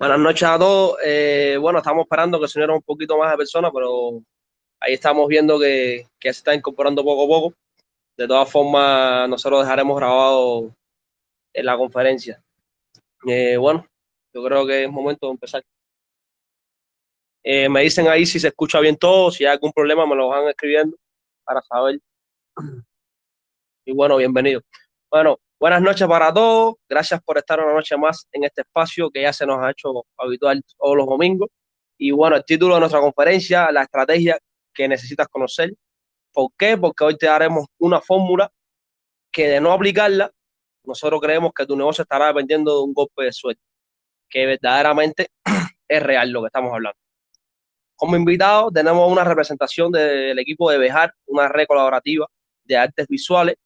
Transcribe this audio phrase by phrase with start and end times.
[0.00, 0.96] Buenas noches a todos.
[1.04, 4.22] Eh, bueno, estamos esperando que se unieran un poquito más de personas, pero
[4.80, 7.54] ahí estamos viendo que, que se está incorporando poco a poco.
[8.16, 10.74] De todas formas, nosotros dejaremos grabado
[11.52, 12.42] en la conferencia.
[13.28, 13.86] Eh, bueno,
[14.32, 15.62] yo creo que es momento de empezar.
[17.44, 20.28] Eh, me dicen ahí si se escucha bien todo, si hay algún problema me lo
[20.28, 20.96] van escribiendo
[21.44, 22.00] para saber.
[23.84, 24.62] Y bueno, bienvenido.
[25.10, 26.76] Bueno, buenas noches para todos.
[26.88, 30.04] Gracias por estar una noche más en este espacio que ya se nos ha hecho
[30.16, 31.50] habitual todos los domingos.
[31.98, 34.38] Y bueno, el título de nuestra conferencia, la estrategia
[34.72, 35.74] que necesitas conocer.
[36.32, 36.78] ¿Por qué?
[36.78, 38.50] Porque hoy te daremos una fórmula
[39.30, 40.30] que de no aplicarla,
[40.84, 43.60] nosotros creemos que tu negocio estará dependiendo de un golpe de suerte,
[44.30, 45.28] que verdaderamente
[45.88, 46.98] es real lo que estamos hablando.
[47.96, 52.26] Como invitado tenemos una representación del equipo de Bejar, una red colaborativa
[52.64, 53.56] de artes visuales.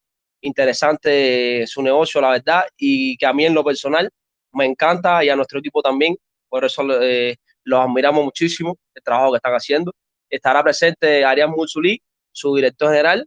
[0.45, 4.11] Interesante su negocio, la verdad, y que a mí en lo personal
[4.53, 6.17] me encanta y a nuestro equipo también.
[6.49, 9.93] Por eso eh, los admiramos muchísimo, el trabajo que están haciendo.
[10.29, 11.99] Estará presente Arián Murzulí,
[12.31, 13.27] su director general,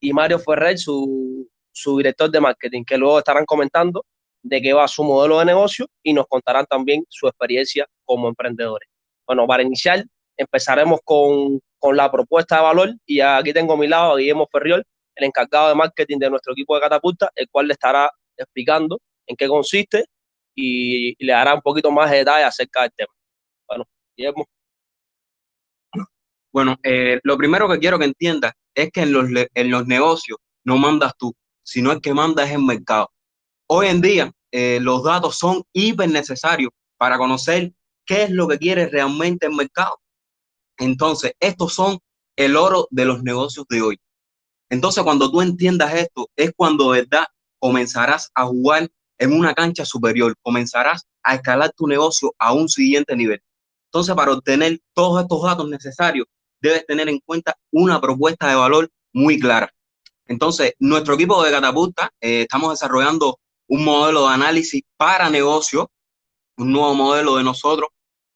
[0.00, 4.04] y Mario Ferrer, su, su director de marketing, que luego estarán comentando
[4.42, 8.88] de qué va su modelo de negocio y nos contarán también su experiencia como emprendedores.
[9.26, 10.04] Bueno, para iniciar,
[10.36, 11.60] empezaremos con,
[11.94, 14.84] la propuesta de valor y aquí tengo a mi lado a Guillermo Ferriol,
[15.18, 19.36] el encargado de marketing de nuestro equipo de Catapulta, el cual le estará explicando en
[19.36, 20.04] qué consiste
[20.54, 23.12] y, le dará un poquito más de detalle acerca del tema.
[23.66, 23.84] Bueno,
[24.16, 24.46] Guillermo.
[26.52, 30.38] Bueno, eh, lo primero que quiero que entiendas es que en los, en los negocios
[30.64, 33.10] no mandas tú, sino el que manda es el mercado.
[33.66, 37.72] Hoy en día, eh, los datos son hiper necesarios para conocer
[38.06, 40.00] qué es lo que quiere realmente el mercado.
[40.78, 41.98] Entonces, estos son
[42.36, 44.00] el oro de los negocios de hoy.
[44.70, 47.26] Entonces, cuando tú entiendas esto, es cuando de verdad
[47.58, 53.16] comenzarás a jugar en una cancha superior, comenzarás a escalar tu negocio a un siguiente
[53.16, 53.42] nivel.
[53.86, 56.26] Entonces, para obtener todos estos datos necesarios,
[56.60, 59.72] debes tener en cuenta una propuesta de valor muy clara.
[60.26, 65.90] Entonces, nuestro equipo de Catapulta, eh, estamos desarrollando un modelo de análisis para negocio,
[66.58, 67.88] un nuevo modelo de nosotros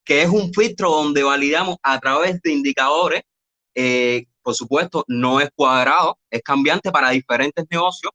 [0.05, 3.23] que es un filtro donde validamos a través de indicadores,
[3.75, 8.13] eh, por supuesto, no es cuadrado, es cambiante para diferentes negocios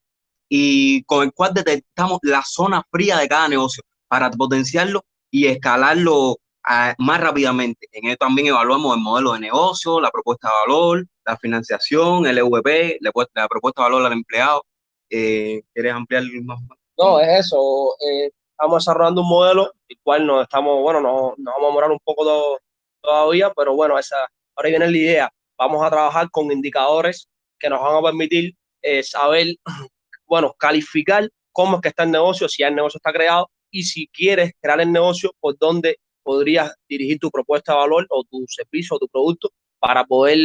[0.50, 6.38] y con el cual detectamos la zona fría de cada negocio para potenciarlo y escalarlo
[6.64, 7.88] ah, más rápidamente.
[7.92, 12.38] En ello también evaluamos el modelo de negocio, la propuesta de valor, la financiación, el
[12.38, 13.12] EVP, la,
[13.48, 14.64] propuesta de valor al empleado.
[15.10, 16.60] Eh, ¿Quieres ampliar más?
[16.98, 17.96] No, es eso.
[18.00, 21.92] Eh, estamos desarrollando un modelo, el cual nos estamos, bueno, nos, nos vamos a morar
[21.92, 22.60] un poco
[23.02, 24.16] todavía, pero bueno, esa,
[24.56, 25.34] ahora viene la idea.
[25.58, 27.28] Vamos a trabajar con indicadores
[27.60, 29.56] que nos van a permitir eh, saber,
[30.28, 34.08] bueno, calificar cómo es que está el negocio, si el negocio está creado y si
[34.08, 38.96] quieres crear el negocio, por dónde podrías dirigir tu propuesta de valor o tu servicio
[38.96, 40.38] o tu producto para poder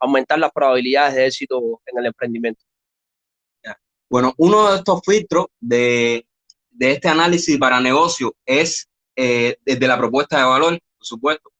[0.00, 2.62] aumentar las probabilidades de éxito en el emprendimiento.
[4.08, 6.24] Bueno, uno de estos filtros de
[6.76, 11.50] de este análisis para negocio es eh, desde la propuesta de valor, por supuesto,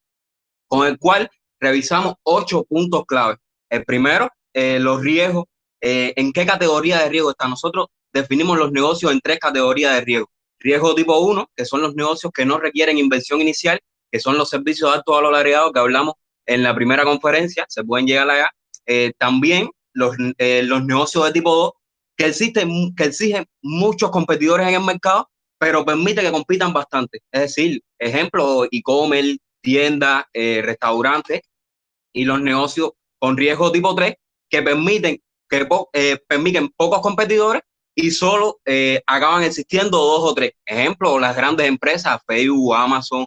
[0.67, 3.37] con el cual revisamos ocho puntos clave.
[3.69, 5.45] El primero, eh, los riesgos.
[5.81, 7.47] Eh, ¿En qué categoría de riesgo está?
[7.47, 10.29] Nosotros definimos los negocios en tres categorías de riesgo.
[10.59, 13.79] Riesgo tipo uno, que son los negocios que no requieren inversión inicial,
[14.11, 16.15] que son los servicios de alto valor agregado que hablamos
[16.45, 18.49] en la primera conferencia, se pueden llegar allá.
[19.19, 21.71] también los, los negocios de tipo 2,
[22.15, 25.29] que existen, que exigen muchos competidores en el mercado,
[25.59, 27.21] pero permite que compitan bastante.
[27.31, 31.41] Es decir, ejemplo, e-commerce, tiendas, eh, restaurantes
[32.13, 34.15] y los negocios con riesgo tipo 3
[34.49, 37.61] que permiten que eh, permiten pocos competidores
[37.95, 40.51] y solo eh, acaban existiendo dos o tres.
[40.65, 43.25] Ejemplo, las grandes empresas, Facebook, Amazon,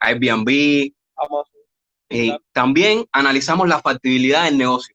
[0.00, 0.92] Airbnb.
[1.16, 2.38] Amazon.
[2.52, 4.94] también analizamos la factibilidad del negocio.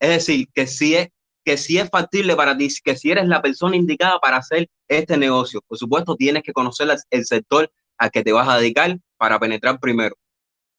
[0.00, 1.08] Es decir, que si es
[1.46, 5.16] que si es factible para ti, que si eres la persona indicada para hacer este
[5.16, 5.62] negocio.
[5.66, 9.80] Por supuesto, tienes que conocer el sector al que te vas a dedicar para penetrar
[9.80, 10.16] primero.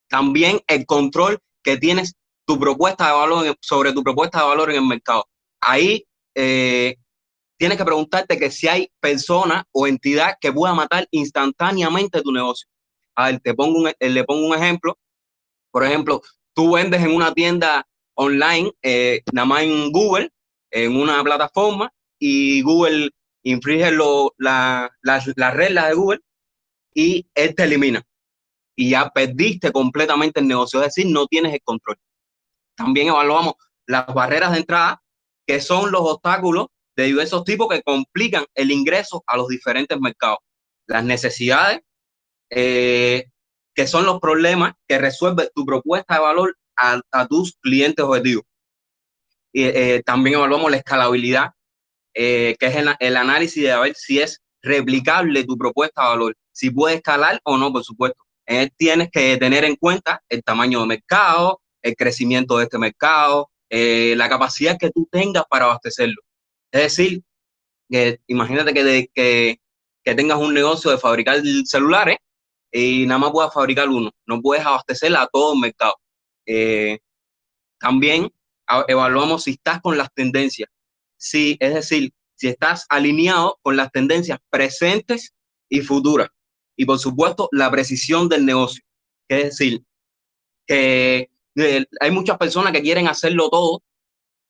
[0.10, 2.16] También el control que tienes
[2.46, 5.26] tu propuesta de valor sobre tu propuesta de valor en el mercado.
[5.62, 6.06] Ahí
[6.36, 6.96] eh,
[7.58, 12.68] tienes que preguntarte que si hay persona o entidad que pueda matar instantáneamente tu negocio.
[13.16, 14.98] A ver, te pongo un, le pongo un ejemplo.
[15.72, 16.22] Por ejemplo,
[16.54, 17.86] tú vendes en una tienda
[18.16, 20.32] online, eh, nada más en Google,
[20.72, 23.12] en una plataforma y Google
[23.44, 23.92] infringe
[24.38, 24.92] las,
[25.54, 26.20] reglas de Google
[26.98, 28.04] y él te elimina.
[28.76, 31.98] Y ya perdiste completamente el negocio, es decir, no tienes el control.
[32.76, 33.54] También evaluamos
[33.86, 35.04] las barreras de entrada,
[35.46, 40.40] que son los obstáculos de diversos tipos que complican el ingreso a los diferentes mercados.
[40.88, 41.82] Las necesidades,
[42.50, 43.26] eh,
[43.76, 48.44] que son los problemas que resuelve tu propuesta de valor a, tus clientes objetivos.
[49.54, 51.52] Y, eh, también evaluamos la escalabilidad,
[52.12, 56.96] que es el, análisis de ver si es replicable tu propuesta de valor, si puede
[56.96, 58.24] escalar o no, por supuesto.
[58.78, 64.30] tienes que tener en cuenta el tamaño de mercado, el crecimiento de este mercado, la
[64.30, 66.22] capacidad que tú tengas para abastecerlo.
[66.72, 67.24] Es decir,
[68.28, 69.60] imagínate que, que,
[70.04, 72.18] que, tengas un negocio de fabricar celulares
[72.72, 75.96] y nada más puedas fabricar uno, no puedes abastecer a todo el mercado.
[76.46, 77.00] Eh,
[77.80, 78.32] también
[78.88, 80.70] evaluamos si estás con las tendencias,
[81.18, 85.34] si, es decir, si estás alineado con las tendencias presentes
[85.70, 86.30] y futuras.
[86.78, 88.84] Y por supuesto, la precisión del negocio.
[89.28, 89.84] Es decir,
[90.66, 93.82] que eh, hay muchas personas que quieren hacerlo todo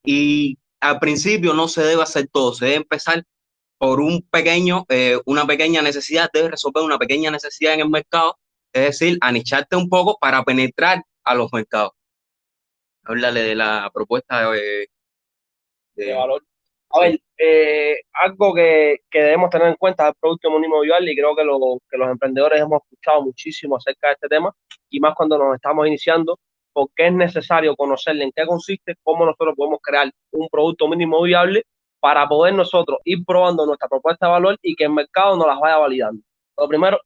[0.03, 3.23] y al principio no se debe hacer todo, se debe empezar
[3.77, 8.37] por un pequeño, eh, una pequeña necesidad, debe resolver una pequeña necesidad en el mercado,
[8.73, 11.91] es decir, anicharte un poco para penetrar a los mercados.
[13.03, 14.89] Háblale de la propuesta de,
[16.13, 16.45] valor.
[16.89, 21.11] A ver, eh, algo que, que, debemos tener en cuenta es el producto mínimo viable
[21.11, 24.53] y creo que, lo, que los emprendedores hemos escuchado muchísimo acerca de este tema
[24.89, 26.39] y más cuando nos estamos iniciando
[26.73, 31.63] porque es necesario conocerle en qué consiste, cómo nosotros podemos crear un producto mínimo viable
[31.99, 35.59] para poder nosotros ir probando nuestra propuesta de valor y que el mercado nos las
[35.59, 36.21] vaya validando.
[36.57, 36.99] Lo primero,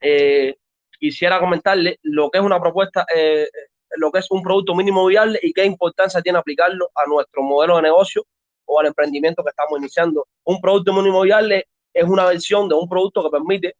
[0.00, 0.54] eh,
[0.98, 3.48] quisiera comentarle lo que es una propuesta, eh,
[3.96, 7.76] lo que es un producto mínimo viable y qué importancia tiene aplicarlo a nuestro modelo
[7.76, 8.24] de negocio
[8.70, 10.26] o al emprendimiento que estamos iniciando.
[10.44, 13.76] Un producto mínimo viable es una versión de un producto que permite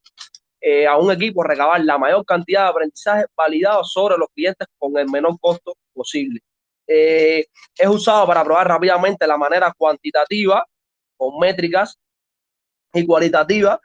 [0.61, 4.99] eh, a un equipo recabar la mayor cantidad de aprendizaje validado sobre los clientes con
[4.99, 6.41] el menor costo posible.
[6.89, 7.47] Eh,
[7.79, 10.67] es usado para probar rápidamente la manera cuantitativa,
[11.17, 11.97] con métricas
[12.93, 13.79] y cualitativas,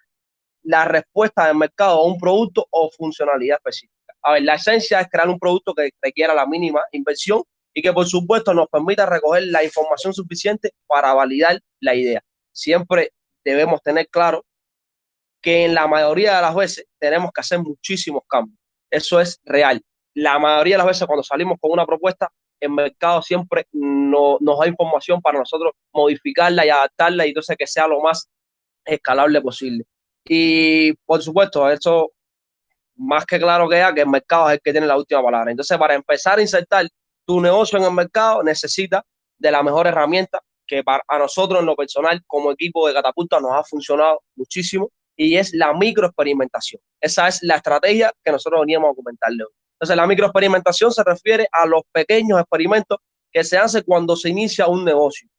[0.64, 4.16] la respuesta del mercado a un producto o funcionalidad específica.
[4.24, 7.44] A ver, la esencia es crear un producto que requiera la mínima inversión
[7.76, 12.24] y que por supuesto nos permita recoger la información suficiente para validar la idea.
[12.52, 13.12] Siempre
[13.44, 14.46] debemos tener claro
[15.42, 18.58] que en la mayoría de las veces tenemos que hacer muchísimos cambios.
[18.90, 19.82] Eso es real.
[20.14, 22.32] La mayoría de las veces cuando salimos con una propuesta,
[22.62, 27.68] el mercado siempre no, nos da información para nosotros modificarla y adaptarla y entonces que
[27.68, 28.30] sea lo más
[28.86, 29.84] escalable posible.
[30.24, 32.14] Y por supuesto, eso
[32.96, 35.52] más que claro que ya que el mercado es el que tiene la última palabra.
[35.52, 36.88] Entonces, para empezar a insertar
[37.26, 39.06] tu negocio en el mercado, necesita
[39.38, 43.40] de la mejor herramienta que para a nosotros en lo personal como equipo de Catapulta
[43.40, 46.82] nos ha funcionado muchísimo y es la microexperimentación.
[47.00, 49.52] Esa es la estrategia que nosotros veníamos a comentarle hoy.
[49.76, 52.98] Entonces, la microexperimentación se refiere a los pequeños experimentos
[53.32, 55.30] que se hacen cuando se inicia un negocio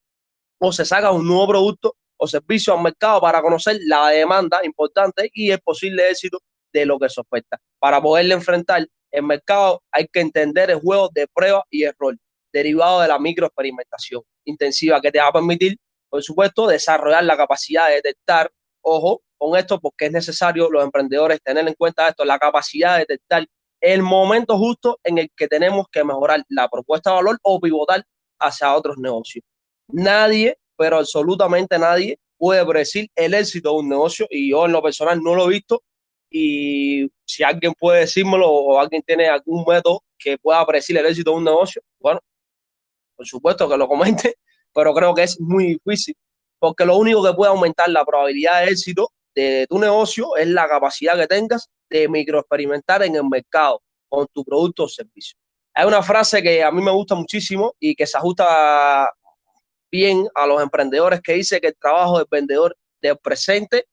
[0.59, 5.31] o se saca un nuevo producto o servicio al mercado para conocer la demanda importante
[5.33, 6.39] y el posible éxito
[6.73, 7.59] de lo que se oferta.
[7.79, 8.87] Para poderle enfrentar
[9.17, 12.17] el mercado hay que entender el juego de prueba y error
[12.53, 15.79] derivado de la microexperimentación intensiva que te va a permitir,
[16.11, 18.53] por supuesto, desarrollar la capacidad de detectar,
[18.83, 23.01] ojo, con esto porque es necesario los emprendedores tener en cuenta esto, la capacidad de
[23.01, 23.47] detectar
[23.81, 28.05] el momento justo en el que tenemos que mejorar la propuesta de valor o pivotar
[28.39, 29.45] hacia otros negocios.
[29.89, 34.83] Nadie, pero absolutamente nadie puede predecir el éxito de un negocio y yo en lo
[34.83, 35.83] personal no lo he visto
[36.31, 41.31] y si alguien puede decírmelo o alguien tiene algún método que pueda predecir el éxito
[41.31, 42.21] de un negocio, bueno,
[43.17, 44.37] por supuesto que lo comente,
[44.75, 46.15] pero creo que es muy difícil
[46.59, 50.69] porque lo único que puede aumentar la probabilidad de éxito de tu negocio es la
[50.69, 55.37] capacidad que tengas de microexperimentar en el mercado con tu producto o servicio.
[55.75, 59.11] Hay una frase que a mí me gusta muchísimo y que se ajusta
[59.91, 63.87] bien a los emprendedores que dice que el trabajo del vendedor del presente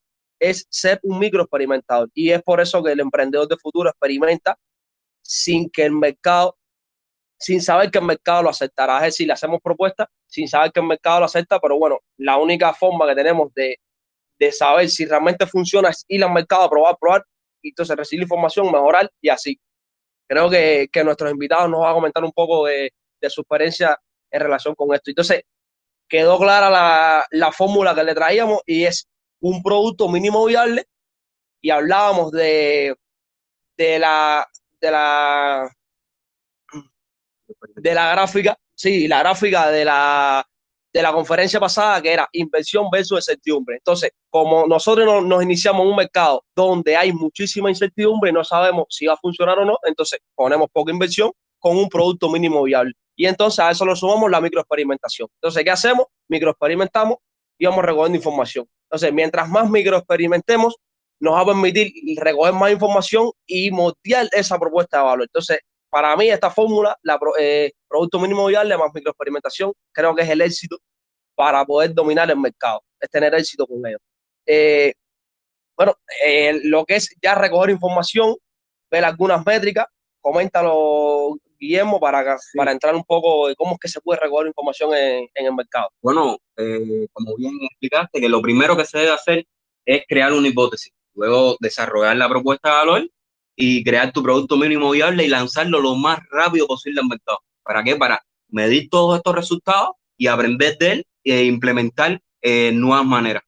[0.50, 2.10] es ser un microexperimentador.
[2.14, 4.58] Y es por eso que el emprendedor de futuro experimenta
[5.22, 6.58] sin que el mercado,
[7.40, 8.98] sin saber que el mercado lo aceptará.
[8.98, 12.38] Es decir, le hacemos propuestas sin saber que el mercado lo acepta, pero bueno, la
[12.38, 13.78] única forma que tenemos de
[14.40, 17.26] de saber si realmente funciona es ir al mercado a probar, probar,
[17.62, 19.60] y entonces recibir información, mejorar y así.
[20.28, 23.98] Creo que, que nuestros invitados nos van a comentar un poco de, de su experiencia
[24.32, 25.12] en relación con esto.
[25.12, 25.44] Entonces,
[26.10, 29.08] quedó clara la, la fórmula que le traíamos y es
[29.44, 30.86] un producto mínimo viable
[31.62, 32.96] y hablábamos de,
[33.78, 34.48] de la
[34.80, 35.70] de la
[37.76, 40.48] de la gráfica, sí, la gráfica de la
[40.94, 43.78] de la conferencia pasada, que era inversión versus incertidumbre.
[43.78, 49.08] Entonces, como nosotros nos, iniciamos en un mercado donde hay muchísima incertidumbre no sabemos si
[49.08, 52.94] va a funcionar o no, entonces ponemos poca inversión con un producto mínimo viable.
[53.16, 55.28] Y entonces a eso lo sumamos la microexperimentación.
[55.42, 56.06] Entonces, ¿qué hacemos?
[56.30, 57.18] Microexperimentamos
[57.58, 58.68] y vamos recogiendo información.
[58.94, 60.76] Entonces, mientras más microexperimentemos,
[61.20, 65.24] nos va a permitir recoger más información y moldear esa propuesta de valor.
[65.24, 65.58] Entonces,
[65.90, 70.42] para mí esta fórmula, la eh, producto mínimo viable más microexperimentación, creo que es el
[70.42, 70.78] éxito
[71.34, 74.00] para poder dominar el mercado, es tener éxito con ellos.
[74.46, 74.94] Eh,
[75.76, 78.36] bueno, eh, lo que es ya recoger información,
[78.92, 79.88] ver algunas métricas,
[80.22, 84.94] coméntalo Guillermo para, para entrar un poco de cómo es que se puede recoger información
[84.94, 85.90] en, en el mercado.
[86.02, 86.38] Bueno,
[87.14, 89.46] como bien explicaste, que lo primero que se debe hacer
[89.86, 93.10] es crear una hipótesis, luego desarrollar la propuesta de valor
[93.56, 97.40] y crear tu producto mínimo viable y lanzarlo lo más rápido posible al mercado.
[97.64, 97.96] ¿Para qué?
[97.96, 103.44] Para medir todos estos resultados y aprender de él e implementar eh, nuevas maneras.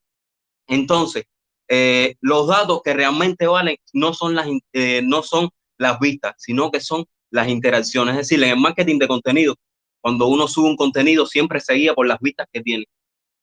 [0.68, 1.26] Entonces,
[1.68, 6.72] eh, los datos que realmente valen no son, las, eh, no son las vistas, sino
[6.72, 8.13] que son las interacciones.
[8.13, 9.56] Es decir, en el marketing de contenido,
[10.01, 12.86] cuando uno sube un contenido, siempre se guía por las vistas que tiene.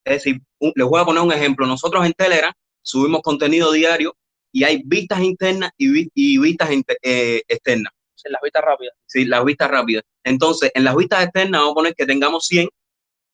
[0.05, 1.67] Es decir, les voy a poner un ejemplo.
[1.67, 4.17] Nosotros en Telegram subimos contenido diario
[4.53, 6.71] y hay vistas internas y, y vistas
[7.03, 7.93] eh, externas.
[8.25, 8.95] En las vistas rápidas.
[9.07, 10.05] Sí, las vistas rápidas.
[10.25, 12.69] Entonces, en las vistas externas vamos a poner que tengamos 100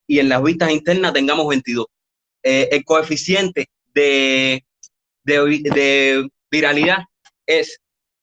[0.06, 1.86] y en las vistas internas tengamos 22.
[2.42, 4.64] Eh, el coeficiente de,
[5.24, 6.98] de, viralidad
[7.46, 7.78] es,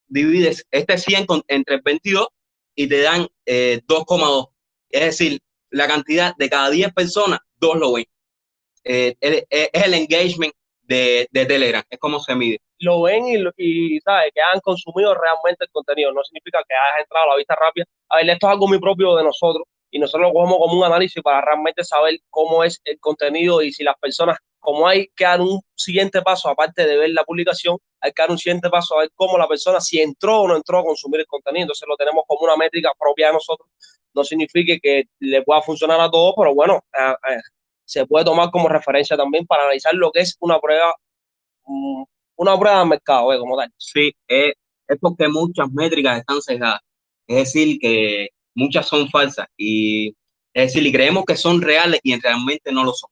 [0.07, 2.27] divides este 100 entre 22
[2.75, 4.47] y te dan 2,2.
[4.47, 4.51] Eh,
[4.89, 8.05] es decir, la cantidad de cada 10 personas, 2 lo ven.
[8.83, 9.15] es
[9.49, 12.59] el engagement de, Telegram, es como se mide.
[12.79, 14.31] Lo ven y, y ¿sabes?
[14.33, 17.85] que han consumido realmente el contenido, no significa que hayas entrado a la vista rápida.
[18.09, 20.85] A ver, esto es algo muy propio de nosotros y nosotros lo cogemos como un
[20.85, 25.23] análisis para realmente saber cómo es el contenido y si las personas, como hay que
[25.23, 28.95] dar un siguiente paso, aparte de ver la publicación, hay que dar un siguiente paso
[28.95, 31.63] a ver cómo la persona, si entró o no entró a consumir el contenido.
[31.63, 33.69] Entonces lo tenemos como una métrica propia de nosotros.
[34.13, 37.41] No significa que le pueda funcionar a todos, pero bueno, eh, eh,
[37.85, 40.93] se puede tomar como referencia también para analizar lo que es una prueba,
[41.65, 42.03] mm,
[42.37, 43.39] una prueba de mercado, ¿eh?
[43.39, 43.71] como tal.
[43.77, 44.53] Sí, es,
[44.87, 46.81] es porque muchas métricas están cegadas.
[47.27, 50.15] Es decir, que muchas son falsas y
[50.55, 53.09] es decir, y creemos que son reales y realmente no lo son.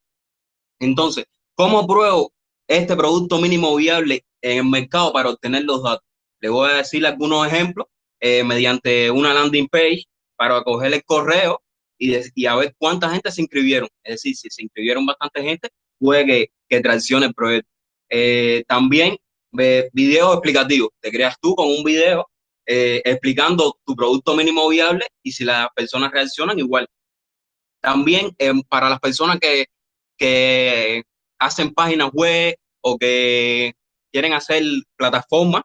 [0.80, 2.32] Entonces, ¿cómo pruebo
[2.68, 6.06] este producto mínimo viable en el mercado para obtener los datos?
[6.42, 7.88] Le voy a decir algunos ejemplos
[8.20, 10.06] eh, mediante una landing page
[10.36, 11.62] para coger el correo
[11.98, 13.88] y, a ver cuánta gente se inscribieron.
[14.04, 15.70] Es decir, si se inscribieron bastante gente,
[16.00, 17.70] puede que, que traicione el proyecto.
[18.10, 19.18] Eh, también
[19.52, 20.90] videos explicativos.
[21.00, 22.28] Te creas tú con un video
[22.66, 26.88] eh, explicando tu producto mínimo viable y si las personas reaccionan igual.
[27.82, 28.36] También
[28.70, 29.66] para las personas que,
[30.18, 31.04] que
[31.44, 33.74] hacen páginas web o que
[34.12, 34.64] quieren hacer
[34.96, 35.64] plataformas,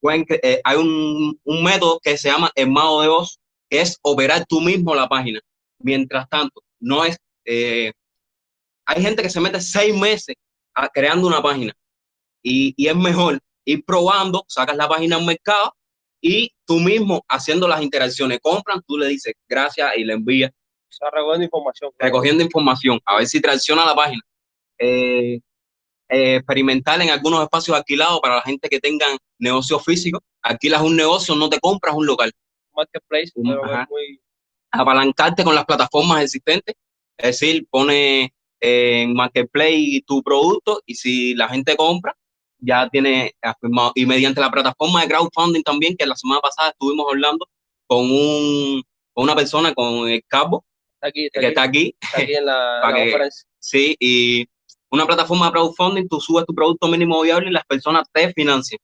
[0.00, 3.38] pueden, eh, hay un, un, método que se llama el mago de voz,
[3.70, 5.40] que es operar tú mismo la página.
[5.78, 7.92] Mientras tanto, no es, eh,
[8.86, 10.34] hay gente que se mete seis meses
[10.74, 11.72] a, creando una página
[12.42, 15.74] y, y, es mejor ir probando, sacas la página al mercado
[16.20, 18.40] y tú mismo haciendo las interacciones.
[18.40, 20.50] Compran, tú le dices gracias y le envías.
[21.00, 21.90] O recogiendo información.
[21.98, 24.22] Recogiendo información, a ver si tracciona la página.
[24.84, 25.40] Eh,
[26.08, 30.20] eh, experimentar en algunos espacios alquilados para la gente que tengan negocios físicos.
[30.42, 32.32] Alquilas un negocio, no te compras un local.
[32.74, 34.20] Marketplace, muy,
[34.72, 36.74] apalancarte con las plataformas existentes,
[37.16, 42.16] es decir, pone en Marketplace tu producto y si la gente compra,
[42.58, 43.92] ya tiene afirmado.
[43.94, 47.46] Y mediante la plataforma de crowdfunding también, que la semana pasada estuvimos hablando
[47.86, 50.64] con, un, con una persona, con el Cabo,
[51.12, 51.94] que está aquí.
[52.00, 53.28] Está aquí en la.
[53.64, 54.48] Sí, y
[54.92, 58.78] una plataforma de crowdfunding, tú subes tu producto mínimo viable y las personas te financian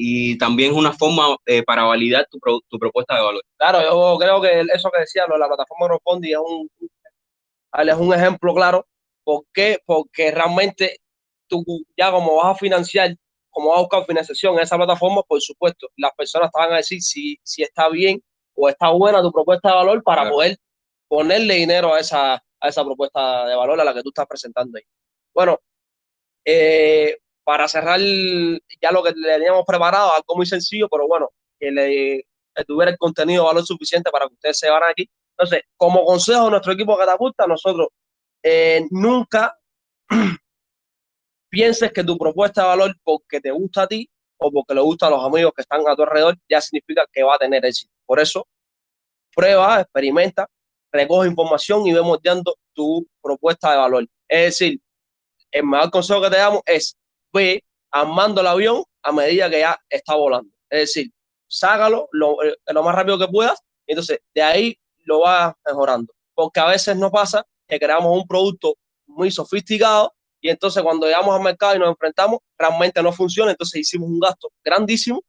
[0.00, 3.42] y también es una forma eh, para validar tu, tu, propuesta de valor.
[3.56, 6.70] Claro, yo creo que eso que decía, lo de la plataforma Crowdfunding es un,
[7.72, 8.86] es un ejemplo claro.
[9.24, 9.80] ¿Por qué?
[9.84, 11.00] Porque realmente
[11.48, 11.64] tú
[11.96, 13.16] ya como vas a financiar,
[13.50, 16.76] como vas a buscar financiación en esa plataforma, por supuesto, las personas te van a
[16.76, 18.22] decir si, si está bien
[18.54, 20.56] o está buena tu propuesta de valor para poder
[21.08, 24.78] ponerle dinero a esa, a esa propuesta de valor a la que tú estás presentando
[24.78, 24.84] ahí.
[25.38, 25.60] Bueno,
[26.44, 31.30] eh, para cerrar ya lo que le teníamos preparado, algo muy sencillo, pero bueno,
[31.60, 32.26] que le,
[32.66, 35.08] tuviera el contenido valor suficiente para que ustedes se van aquí.
[35.36, 37.86] Entonces, como consejo de nuestro equipo de Catapulta, nosotros
[38.42, 39.56] eh, nunca
[41.48, 45.06] pienses que tu propuesta de valor, porque te gusta a ti o porque le gusta
[45.06, 47.92] a los amigos que están a tu alrededor, ya significa que va a tener éxito.
[48.04, 48.44] Por eso,
[49.36, 50.48] prueba, experimenta,
[50.90, 54.06] recoge información y ve moldeando tu propuesta de valor.
[54.28, 54.80] Es decir,
[55.52, 56.96] el mejor consejo que te damos es
[57.32, 60.50] ve armando el avión a medida que ya está volando.
[60.70, 61.10] Es decir,
[61.46, 66.12] sácalo lo, eh, lo más rápido que puedas y entonces de ahí lo vas mejorando.
[66.34, 68.74] Porque a veces nos pasa que creamos un producto
[69.06, 73.80] muy sofisticado y entonces cuando llegamos al mercado y nos enfrentamos, realmente no funciona, entonces
[73.80, 75.22] hicimos un gasto grandísimo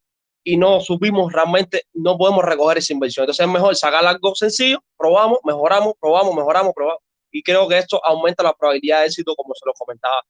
[0.44, 3.24] y no supimos realmente, no podemos recoger esa inversión.
[3.24, 7.02] Entonces es mejor sacar algo sencillo, probamos, mejoramos, probamos, mejoramos, probamos.
[7.32, 10.22] Y creo que esto aumenta la probabilidad de éxito, como se lo comentaba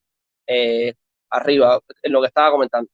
[0.48, 0.94] eh,
[1.30, 2.90] arriba, en lo que estaba comentando.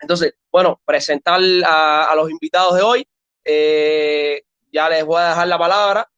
[0.00, 3.08] Entonces, bueno, presentar a, los invitados de hoy.
[3.44, 6.08] Eh, ya les voy a dejar la palabra.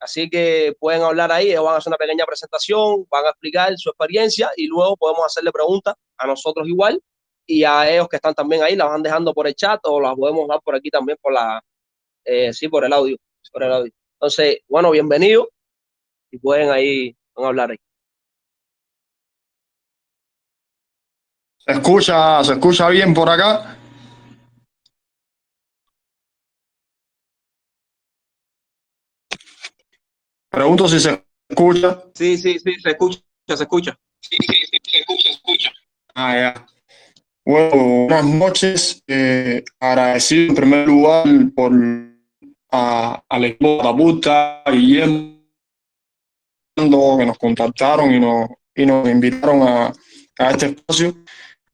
[0.00, 3.72] Así que pueden hablar ahí, ellos van a hacer una pequeña presentación, van a explicar
[3.76, 7.00] su experiencia y luego podemos hacerle preguntas a nosotros igual
[7.46, 10.16] y a ellos que están también ahí, las van dejando por el chat o las
[10.16, 11.62] podemos dar por aquí también por la,
[12.24, 13.16] eh, sí, por el audio,
[13.52, 13.92] por el audio.
[14.14, 15.48] Entonces, bueno, bienvenido
[16.32, 17.76] y pueden ahí hablar ahí.
[21.58, 23.78] Se escucha, se escucha bien por acá.
[30.50, 32.02] Pregunto si se escucha.
[32.14, 33.98] Sí, sí, sí, se escucha, se escucha.
[34.20, 35.70] Sí, sí, sí, se escucha, se escucha.
[36.14, 36.66] Ah, ya.
[37.44, 39.02] Bueno, buenas noches.
[39.06, 41.24] Eh, agradecido en primer lugar
[41.54, 41.72] por
[42.70, 44.62] a, al equipo de Taputa,
[46.90, 49.92] Que nos contactaron y nos, y nos invitaron a,
[50.38, 51.14] a este espacio.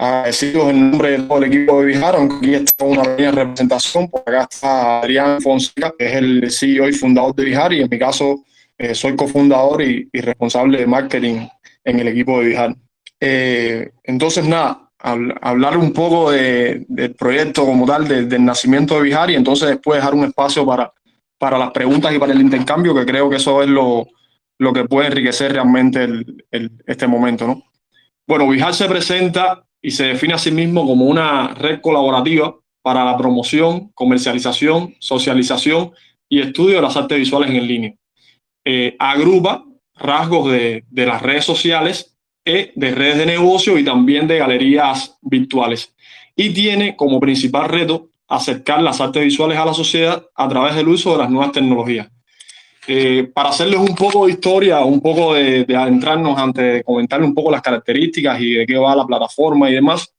[0.01, 4.09] Agradecidos en nombre de todo el equipo de Vijar, aunque aquí está una pequeña representación,
[4.09, 7.89] por acá está Adrián Fonseca, que es el CEO y fundador de Vijar, y en
[7.91, 8.45] mi caso
[8.77, 11.49] eh, soy cofundador y, y, responsable de marketing
[11.83, 12.77] en el equipo de Vijar.
[13.19, 19.33] Eh, entonces, nada, hablar un poco de, del proyecto como tal, del nacimiento de Vijar,
[19.33, 20.93] y entonces después dejar un espacio para,
[21.39, 24.07] para las preguntas y para el intercambio, que creo que eso es lo,
[24.59, 26.09] lo que puede enriquecer realmente
[26.87, 27.47] este momento.
[27.47, 27.63] ¿no?
[28.27, 33.05] Bueno, Vijar se presenta y se define a sí mismo como una red colaborativa para
[33.05, 35.93] la promoción, comercialización, socialización
[36.29, 37.95] y estudio de las artes visuales en línea.
[38.65, 44.39] Eh, agrupa rasgos de, las redes sociales, y de redes de negocio y también de
[44.39, 45.95] galerías virtuales.
[46.35, 50.89] Y tiene como principal reto acercar las artes visuales a la sociedad a través del
[50.89, 52.09] uso de las nuevas tecnologías.
[52.91, 57.29] Eh, para hacerles un poco de historia, un poco de, de, adentrarnos antes de comentarles
[57.29, 60.11] un poco las características y de qué va la plataforma y demás,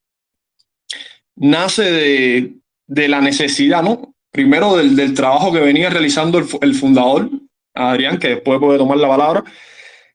[1.36, 4.13] nace de, la necesidad, ¿no?
[4.29, 7.32] Primero del, trabajo que venía realizando el, el, fundador,
[7.73, 9.43] Adrián, que después puede tomar la palabra,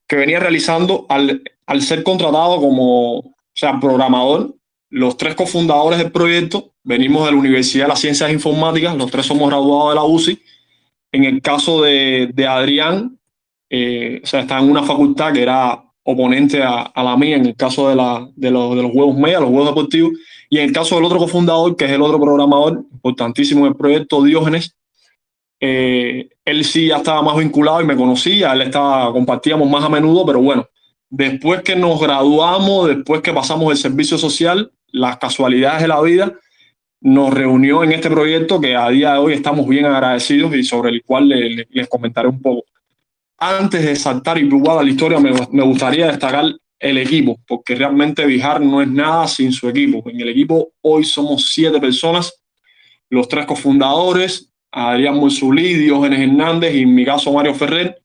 [0.07, 4.55] que venía realizando al, al ser contratado como, o sea, programador.
[4.91, 9.27] Los tres cofundadores del proyecto venimos de la Universidad de las Ciencias Informáticas, los tres
[9.27, 10.41] somos graduados de la UCI
[11.15, 13.17] en el caso de, de Adrián,
[13.71, 17.47] eh, o sea, está en una facultad que era oponente a, a la mía en
[17.47, 20.13] el caso de, la, de, los, de los juegos media, los juegos deportivos,
[20.51, 24.25] y en el caso del otro cofundador, que es el otro programador importantísimo del proyecto,
[24.25, 24.75] Diógenes,
[25.61, 29.89] eh, él sí ya estaba más vinculado y me conocía, él estaba, compartíamos más a
[29.89, 30.67] menudo, pero bueno,
[31.11, 36.35] después que nos graduamos, después que pasamos el servicio social, las casualidades de la vida
[37.05, 40.91] nos reunió en este proyecto que a día de hoy estamos bien agradecidos y sobre
[40.91, 42.65] el cual le, les comentaré un poco.
[43.37, 46.47] Antes de saltar y probar la historia, me, me, gustaría destacar
[46.79, 50.03] el equipo, porque realmente Vijar no es nada sin su equipo.
[50.09, 52.43] En el equipo hoy somos siete personas,
[53.11, 58.01] los tres cofundadores, Adrián Monsulí, Diógenes Hernández y en mi caso Mario Ferrer,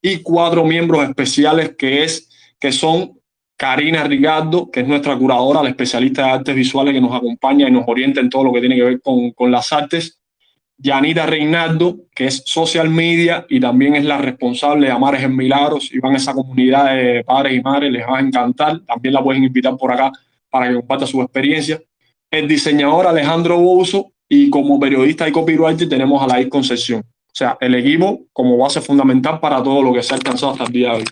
[0.00, 3.18] y cuatro miembros especiales que, es, que son
[3.56, 7.70] Karina Ricardo, que es nuestra curadora, la especialista de artes visuales que nos acompaña y
[7.70, 10.18] nos orienta en todo lo que tiene que ver con, con las artes.
[10.76, 15.90] Yanita Reinaldo, que es social media y también es la responsable de Amares en Milagros
[15.92, 18.80] y van a esa comunidad de padres y madres, les va a encantar.
[18.80, 20.10] También la pueden invitar por acá
[20.50, 21.80] para que comparta su experiencia.
[22.30, 27.00] El diseñador Alejandro Bouzo y como periodista y copywriter tenemos a la Concepción.
[27.00, 30.64] O sea, el equipo como base fundamental para todo lo que se ha alcanzado hasta
[30.64, 31.04] el día de hoy.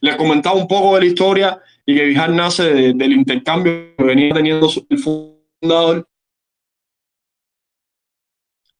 [0.00, 4.04] Les comentaba un poco de la historia y que Vijar nace de, del intercambio que
[4.04, 6.08] venía teniendo el fundador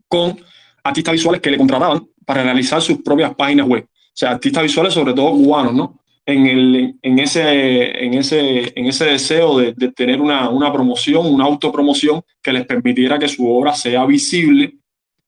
[0.08, 0.38] con
[0.84, 3.84] artistas visuales que le contrataban para realizar sus propias páginas web.
[3.84, 5.98] O sea, artistas visuales sobre todo cubanos, ¿no?
[6.24, 11.26] En, el, en, ese, en, ese, en ese deseo de, de tener una, una promoción,
[11.26, 14.76] una autopromoción que les permitiera que su obra sea visible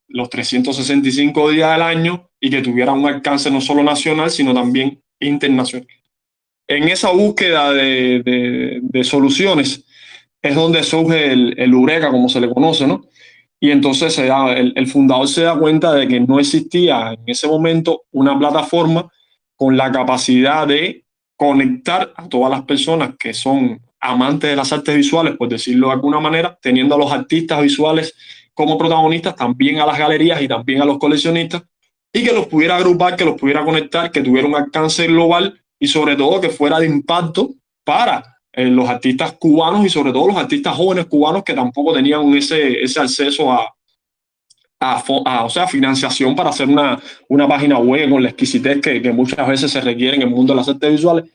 [0.06, 5.02] los 365 días del año y que tuviera un alcance no solo nacional, sino también
[5.18, 5.88] internacional
[6.68, 9.85] en esa búsqueda de, soluciones
[10.42, 13.07] es donde surge el, el Eureka, como se le conoce, ¿no?
[13.61, 18.03] Y entonces el, el, fundador se da cuenta de que no existía en ese momento
[18.12, 19.11] una plataforma
[19.57, 21.05] con la capacidad de
[21.37, 25.94] conectar a todas las personas que son amantes de las artes visuales, por decirlo de
[25.94, 28.14] alguna manera, teniendo a los artistas visuales
[28.53, 31.62] como protagonistas, también a las galerías y también a los coleccionistas,
[32.12, 35.87] y que los pudiera agrupar, que los pudiera conectar, que tuviera un alcance global y
[35.87, 37.51] sobre todo que fuera de impacto
[37.85, 42.35] para eh, los artistas cubanos y sobre todo los artistas jóvenes cubanos que tampoco tenían
[42.35, 43.70] ese, ese acceso a,
[44.81, 49.12] a, o sea, financiación para hacer una, una página web con la exquisitez que, que,
[49.12, 51.27] muchas veces se requiere en el mundo de las artes visuales.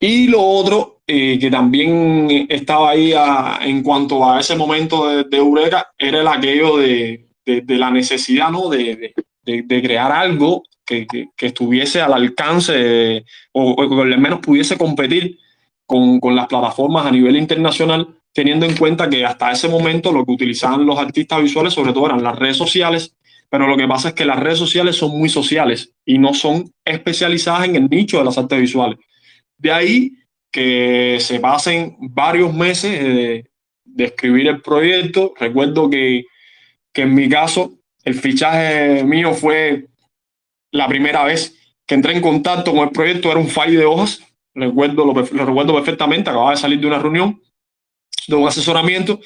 [0.00, 3.14] Y lo otro, eh, que también estaba ahí
[3.60, 8.50] en cuanto a ese momento de, de Eureka, era el aquello de, de, la necesidad
[8.50, 8.68] ¿no?
[8.68, 15.38] de, crear algo que, que, estuviese al alcance o, o, al menos pudiese competir
[15.86, 20.24] con, con las plataformas a nivel internacional teniendo en cuenta que hasta ese momento lo
[20.24, 23.14] que utilizaban los artistas visuales sobre todo eran las redes sociales,
[23.50, 26.72] pero lo que pasa es que las redes sociales son muy sociales y no son
[26.84, 28.98] especializadas en el nicho de las artes visuales.
[29.58, 30.12] De ahí
[30.50, 33.50] que se pasen varios meses de,
[33.84, 35.34] de escribir el proyecto.
[35.38, 36.24] Recuerdo que,
[36.92, 37.72] que en mi caso
[38.04, 39.86] el fichaje mío fue
[40.72, 41.56] la primera vez
[41.86, 44.20] que entré en contacto con el proyecto, era un file de hojas,
[44.54, 47.40] recuerdo, lo, recuerdo perfectamente, acababa de salir de una reunión
[48.26, 49.20] de un asesoramiento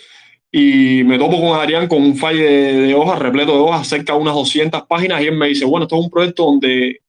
[0.51, 4.19] y me topo con Adrián con un file de, hojas, repleto de hojas, cerca de
[4.19, 7.01] unas 200 páginas y él me dice, bueno, esto es un proyecto donde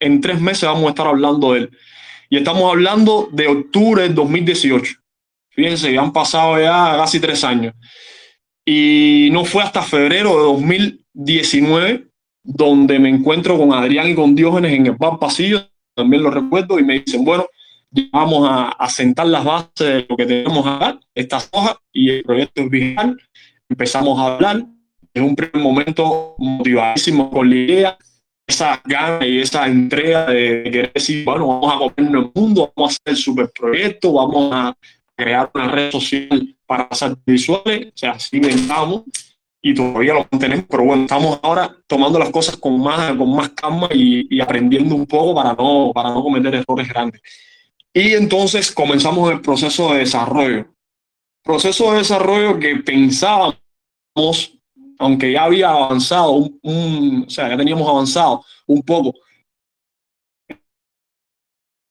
[0.00, 1.70] en tres meses vamos a estar hablando de él.
[2.30, 4.94] Y estamos hablando de octubre del 2018.
[5.50, 7.74] Fíjense, ya han pasado ya casi tres años.
[8.64, 12.11] Y no fue hasta febrero de 2019
[12.42, 16.78] donde me encuentro con Adrián y con Diógenes en el bar pasillo, también lo recuerdo,
[16.78, 17.46] y me dicen, bueno,
[18.10, 22.62] vamos a, sentar las bases de lo que tenemos acá, estas hojas y el proyecto
[22.62, 22.96] es.
[23.68, 24.64] Empezamos a hablar
[25.14, 27.98] en un primer momento motivadísimo con la idea,
[28.46, 32.92] esa gana y esa entrega de querer decir, bueno, vamos a comernos el mundo, vamos
[32.92, 34.76] a hacer el superproyecto, vamos a
[35.14, 39.04] crear una red social para hacer visuales, o sea, así inventamos
[39.62, 43.50] y todavía lo mantenemos, pero bueno, estamos ahora tomando las cosas con más, con más
[43.50, 47.22] calma y, y aprendiendo un poco para no, para no cometer errores grandes.
[47.94, 50.66] Y entonces comenzamos el proceso de desarrollo.
[51.44, 53.56] Proceso de desarrollo que pensábamos,
[54.98, 59.14] aunque ya había avanzado, un, o sea, ya teníamos avanzado un poco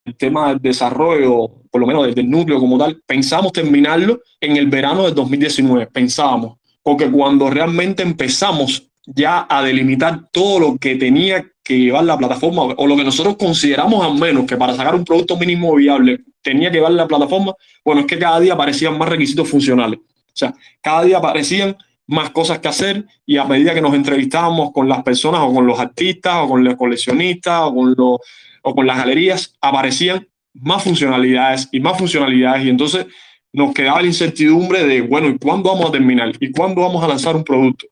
[0.05, 4.57] el tema del desarrollo, por lo menos desde el núcleo como tal, pensamos terminarlo en
[4.57, 10.95] el verano del 2019, pensábamos, porque cuando realmente empezamos ya a delimitar todo lo que
[10.95, 14.95] tenía que llevar la plataforma o lo que nosotros consideramos al menos que para sacar
[14.95, 17.53] un producto mínimo viable tenía que llevar la plataforma,
[17.85, 19.99] bueno, es que cada día aparecían más requisitos funcionales.
[19.99, 21.75] O sea, cada día aparecían
[22.07, 25.65] más cosas que hacer y a medida que nos entrevistábamos con las personas o con
[25.65, 28.17] los artistas o con los coleccionistas o con, los,
[28.63, 33.05] o con las galerías, aparecían más funcionalidades y más funcionalidades y entonces
[33.53, 36.31] nos quedaba la incertidumbre de, bueno, ¿y cuándo vamos a terminar?
[36.39, 37.85] ¿Y cuándo vamos a lanzar un producto?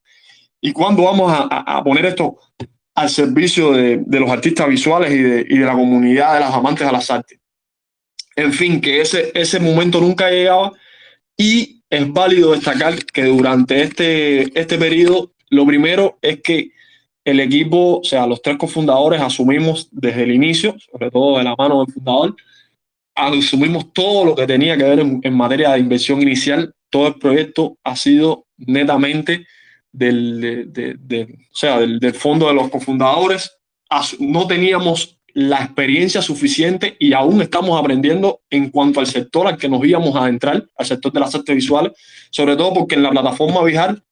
[0.60, 2.38] ¿Y cuándo vamos a, a poner esto
[2.94, 6.54] al servicio de, de, los artistas visuales y de, y de la comunidad de las
[6.54, 7.38] amantes de las artes?
[8.36, 10.72] En fin, que ese, ese momento nunca llegaba
[11.36, 16.70] y es válido destacar que durante este, este periodo, lo primero es que
[17.24, 21.54] el equipo, o sea, los tres cofundadores asumimos desde el inicio, sobre todo de la
[21.56, 22.36] mano del fundador,
[23.14, 26.74] asumimos todo lo que tenía que ver en, materia de inversión inicial.
[26.90, 29.46] Todo el proyecto ha sido netamente
[29.92, 30.40] del,
[30.72, 33.50] de, de, o sea, del, del, fondo de los cofundadores.
[34.18, 39.68] No teníamos la experiencia suficiente y aún estamos aprendiendo en cuanto al sector al que
[39.68, 41.92] nos íbamos a entrar, al sector de las artes visuales,
[42.30, 44.02] sobre todo porque en la plataforma Vijar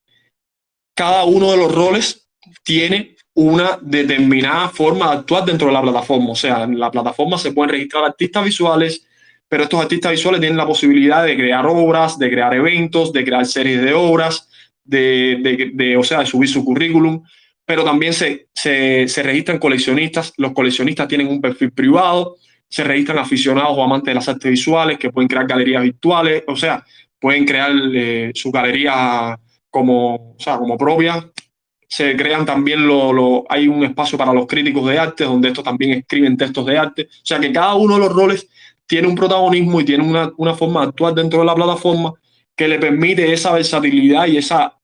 [0.99, 2.29] cada uno de los roles
[2.65, 6.31] tiene una determinada forma de actuar dentro de la plataforma.
[6.31, 9.07] O sea, en la plataforma se pueden registrar artistas visuales,
[9.47, 13.47] pero estos artistas visuales tienen la posibilidad de crear obras, de crear eventos, de crear
[13.47, 14.49] series de obras,
[14.83, 17.23] de, de, o sea, de subir su currículum,
[17.65, 20.33] pero también se, se, se, registran coleccionistas.
[20.37, 24.99] Los coleccionistas tienen un perfil privado, se registran aficionados o amantes de las artes visuales
[24.99, 26.85] que pueden crear galerías virtuales, o sea,
[27.21, 29.39] pueden crear eh, su galería
[29.71, 31.25] como, o sea, como propia.
[31.89, 35.93] Se crean también, lo, hay un espacio para los críticos de arte, donde estos también
[35.93, 37.09] escriben textos de arte.
[37.11, 38.49] O sea, que cada uno de los roles
[38.87, 42.13] tiene un protagonismo y tiene una, una forma de actuar dentro de la plataforma
[42.55, 44.79] que le permite esa versatilidad y esa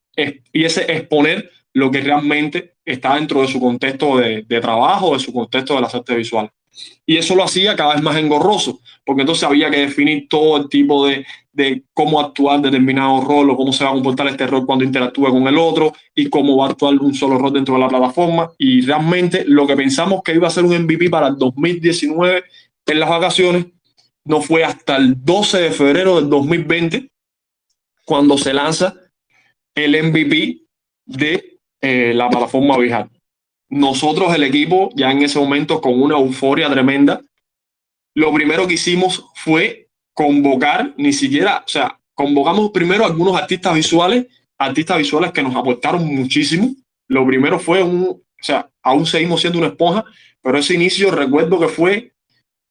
[0.53, 5.19] y ese exponer lo que realmente está dentro de su contexto de, de, trabajo, de
[5.19, 6.51] su contexto de las artes visuales.
[7.05, 10.69] Y eso lo hacía cada vez más engorroso, porque entonces había que definir todo el
[10.69, 14.65] tipo de, de cómo actuar determinado rol o cómo se va a comportar este rol
[14.65, 17.81] cuando interactúe con el otro y cómo va a actuar un solo rol dentro de
[17.81, 18.51] la plataforma.
[18.57, 22.43] Y realmente lo que pensamos que iba a ser un MVP para el 2019
[22.87, 23.67] en las vacaciones
[24.25, 27.09] no fue hasta el 12 de febrero del 2020
[28.05, 28.95] cuando se lanza
[29.75, 30.61] el MVP
[31.05, 33.09] de eh, la plataforma Vijar.
[33.75, 37.21] Nosotros, el equipo, ya en ese momento con una euforia tremenda,
[38.15, 44.27] lo primero que hicimos fue convocar, ni siquiera, o sea, convocamos primero algunos artistas visuales,
[44.57, 46.73] artistas visuales que nos aportaron muchísimo.
[47.09, 50.05] Lo primero fue un, o sea, aún seguimos siendo una esponja,
[50.41, 52.13] pero ese inicio recuerdo que fue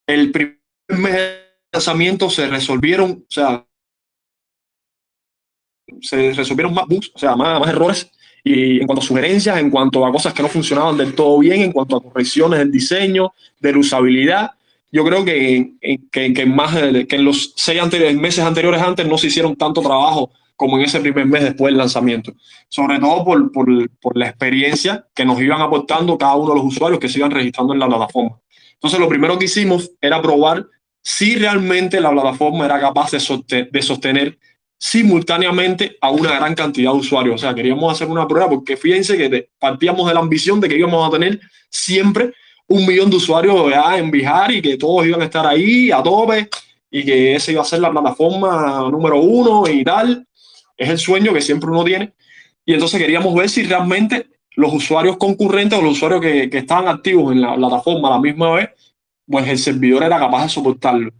[0.06, 3.66] el primer mes de lanzamiento, se resolvieron, o sea,
[6.00, 8.10] se resolvieron más bugs, o sea, más, más errores
[8.44, 11.62] y en cuanto a sugerencias, en cuanto a cosas que no funcionaban del todo bien,
[11.62, 14.50] en cuanto a correcciones del diseño, de la usabilidad,
[14.92, 15.72] yo creo que,
[16.12, 16.76] que, que más,
[17.08, 17.80] que en los seis
[18.14, 21.78] meses anteriores antes no se hicieron tanto trabajo como en ese primer mes después del
[21.78, 22.34] lanzamiento.
[22.68, 23.66] Sobre todo por, por,
[23.98, 27.30] por la experiencia que nos iban aportando cada uno de los usuarios que se iban
[27.30, 28.38] registrando en la plataforma.
[28.74, 30.66] Entonces, lo primero que hicimos era probar
[31.02, 34.38] si realmente la plataforma era capaz de sostener
[34.78, 37.36] simultáneamente a una gran cantidad de usuarios.
[37.36, 40.76] O sea, queríamos hacer una prueba porque fíjense que partíamos de la ambición de que
[40.76, 42.32] íbamos a tener siempre
[42.66, 46.48] un millón de usuarios en Bihar y que todos iban a estar ahí a tope
[46.90, 50.26] y que esa iba a ser la plataforma número uno y tal.
[50.76, 52.12] Es el sueño que siempre uno tiene.
[52.64, 56.88] Y entonces queríamos ver si realmente los usuarios concurrentes o los usuarios que, que estaban
[56.88, 58.70] activos en la plataforma a la misma vez,
[59.26, 61.10] pues el servidor era capaz de soportarlo.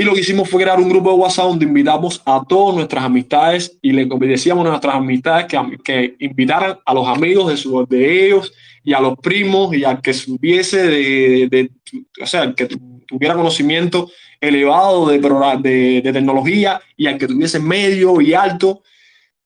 [0.00, 3.04] Y lo que hicimos fue crear un grupo de WhatsApp donde invitamos a todas nuestras
[3.04, 7.86] amistades y le decíamos a nuestras amistades que, que invitaran a los amigos de, su,
[7.86, 8.50] de ellos
[8.82, 11.70] y a los primos y al que supiese de, de,
[12.18, 12.66] o sea, que
[13.06, 14.10] tuviera conocimiento
[14.40, 18.82] elevado de, de, de tecnología y al que tuviese medio y alto.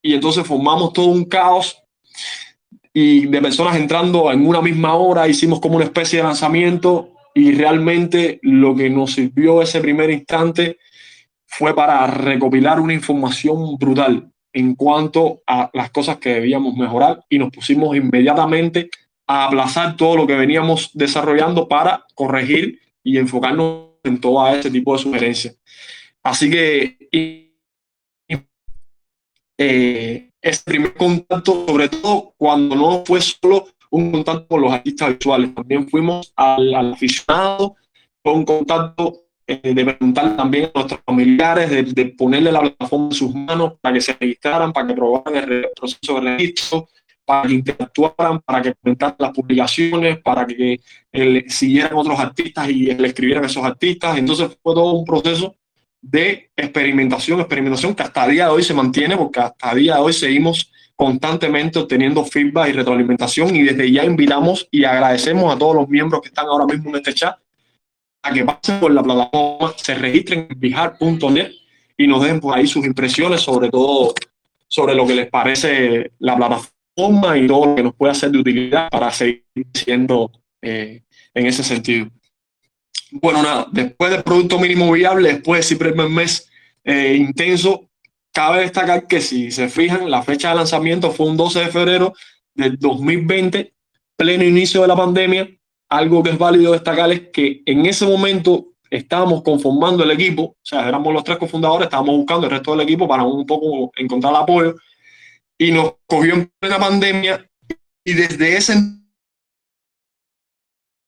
[0.01, 1.83] Y entonces formamos todo un caos
[2.93, 7.51] y de personas entrando en una misma hora, hicimos como una especie de lanzamiento y
[7.51, 10.79] realmente lo que nos sirvió ese primer instante
[11.45, 17.37] fue para recopilar una información brutal en cuanto a las cosas que debíamos mejorar y
[17.37, 18.89] nos pusimos inmediatamente
[19.27, 24.93] a aplazar todo lo que veníamos desarrollando para corregir y enfocarnos en todo ese tipo
[24.93, 25.57] de sugerencias.
[26.23, 26.97] Así que
[29.57, 35.17] eh, ese primer contacto, sobre todo cuando no fue solo un contacto con los artistas
[35.17, 35.55] visuales.
[35.55, 37.75] También fuimos al, aficionado,
[38.21, 43.33] con contacto eh, de preguntar también a nuestros familiares, de, ponerle la plataforma en sus
[43.33, 46.89] manos para que se registraran, para que probaran el proceso de registro,
[47.23, 50.79] para que interactuaran, para que comentaran las publicaciones, para que
[51.47, 54.17] siguieran otros artistas y le escribieran a esos artistas.
[54.17, 55.55] Entonces fue todo un proceso
[56.01, 59.95] de experimentación, experimentación que hasta el día de hoy se mantiene, porque hasta el día
[59.95, 65.57] de hoy seguimos constantemente obteniendo feedback y retroalimentación y desde ya invitamos y agradecemos a
[65.57, 67.37] todos los miembros que están ahora mismo en este chat
[68.21, 71.51] a que pasen por la plataforma, se registren en bijar.net
[71.97, 74.13] y nos dejen por ahí sus impresiones sobre todo
[74.67, 78.39] sobre lo que les parece la plataforma y todo lo que nos puede hacer de
[78.39, 80.31] utilidad para seguir siendo
[80.61, 81.03] eh,
[81.33, 82.07] en ese sentido.
[83.11, 86.49] Bueno, nada, después del producto mínimo viable, después de ese primer mes
[86.83, 87.89] eh, intenso,
[88.35, 92.13] Cabe destacar que si se fijan, la fecha de lanzamiento fue un 12 de febrero
[92.53, 93.73] del 2020,
[94.17, 95.49] pleno inicio de la pandemia.
[95.87, 100.57] Algo que es válido destacar es que en ese momento estábamos conformando el equipo, o
[100.61, 104.35] sea, éramos los tres cofundadores, estábamos buscando el resto del equipo para un poco encontrar
[104.35, 104.75] apoyo
[105.57, 107.49] y nos cogió en plena pandemia
[108.03, 108.73] y desde ese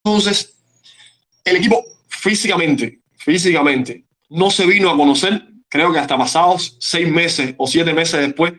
[0.02, 0.64] entonces
[1.44, 7.56] el equipo físicamente, físicamente no se vino a conocer creo que hasta pasados seis meses
[7.58, 8.54] o siete meses después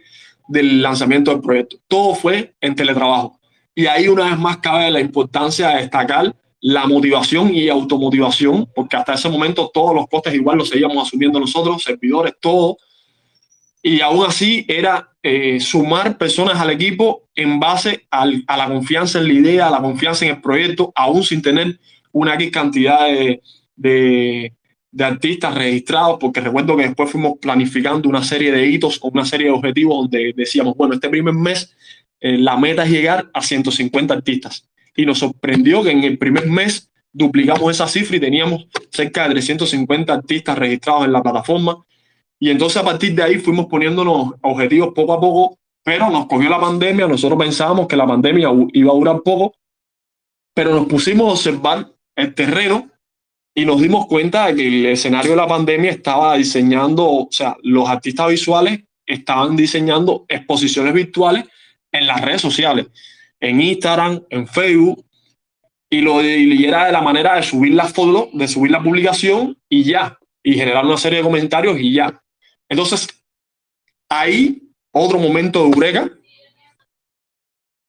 [0.49, 1.77] del lanzamiento del proyecto.
[1.87, 3.39] Todo fue en teletrabajo.
[3.75, 8.97] Y ahí una vez más cabe la importancia de destacar la motivación y automotivación, porque
[8.97, 12.79] hasta ese momento todos los costes igual los seguíamos asumiendo nosotros, servidores, todo.
[13.83, 19.29] Y aún así era eh, sumar personas al equipo en base a la confianza en
[19.29, 21.79] la idea, a la confianza en el proyecto, aún sin tener
[22.11, 23.07] una X cantidad
[23.77, 24.53] de,
[24.99, 29.25] de artistas registrados, porque recuerdo que después fuimos planificando una serie de hitos o una
[29.25, 31.73] serie de objetivos donde decíamos, bueno, este primer mes
[32.19, 34.69] eh, la meta es llegar a 150 artistas.
[34.97, 39.35] Y nos sorprendió que en el primer mes duplicamos esa cifra y teníamos cerca de
[39.35, 41.77] 350 artistas registrados en la plataforma.
[42.41, 46.51] Y entonces a partir de ahí fuimos poniéndonos objetivos poco a poco, pero nos cogió
[46.51, 49.55] la pandemia, nosotros pensábamos que la pandemia iba a durar poco,
[50.53, 52.91] pero nos pusimos a observar el terreno
[53.59, 57.57] y nos dimos cuenta de que el escenario de la pandemia estaba diseñando, o sea,
[57.65, 61.45] los artistas visuales estaban diseñando exposiciones virtuales
[61.91, 62.87] en las redes sociales,
[63.41, 65.05] en Instagram, en Facebook,
[65.91, 69.59] y lo y era de la manera de subir las fotos, de subir la publicación
[69.69, 72.23] y ya, y generar una serie de comentarios y ya.
[72.69, 73.09] Entonces,
[74.09, 76.13] ahí otro momento de eureka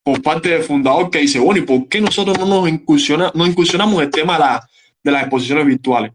[0.01, 3.45] por parte del fundador que dice, bueno, ¿y por qué nosotros no nos incursiona, no
[3.45, 4.69] incursionamos el tema de la
[5.03, 6.11] de las exposiciones virtuales.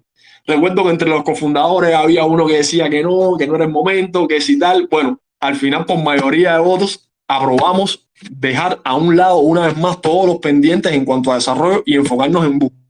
[0.47, 3.71] recuerdo que entre los cofundadores había uno que decía que no, que no era el
[3.71, 4.89] momento, que si tal.
[4.91, 10.01] Bueno, al final, por mayoría de votos, aprobamos dejar a un lado una vez más
[10.01, 12.84] todos los pendientes en cuanto a desarrollo y enfocarnos en búsqueda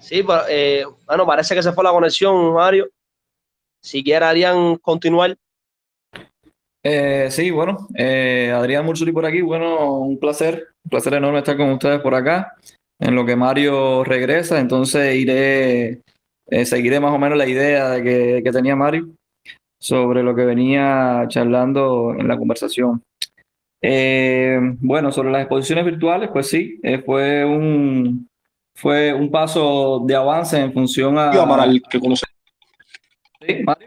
[0.00, 2.88] Sí, eh, bueno, parece que se fue la conexión, Mario.
[3.82, 5.36] Si quiere, Adrián, continuar.
[6.82, 9.40] Eh, sí, bueno, eh, Adrián Mursuri por aquí.
[9.40, 12.54] Bueno, un placer, un placer enorme estar con ustedes por acá.
[13.00, 16.00] En lo que Mario regresa, entonces iré,
[16.64, 19.08] seguiré más o menos la idea de que, que tenía Mario
[19.80, 23.00] sobre lo que venía charlando en la conversación.
[23.80, 28.28] bueno, sobre las exposiciones virtuales, pues sí, fue un,
[28.80, 31.32] fue un paso de avance en función a...
[31.32, 32.26] Para el que conoce.
[33.46, 33.86] ¿Sí, Mario?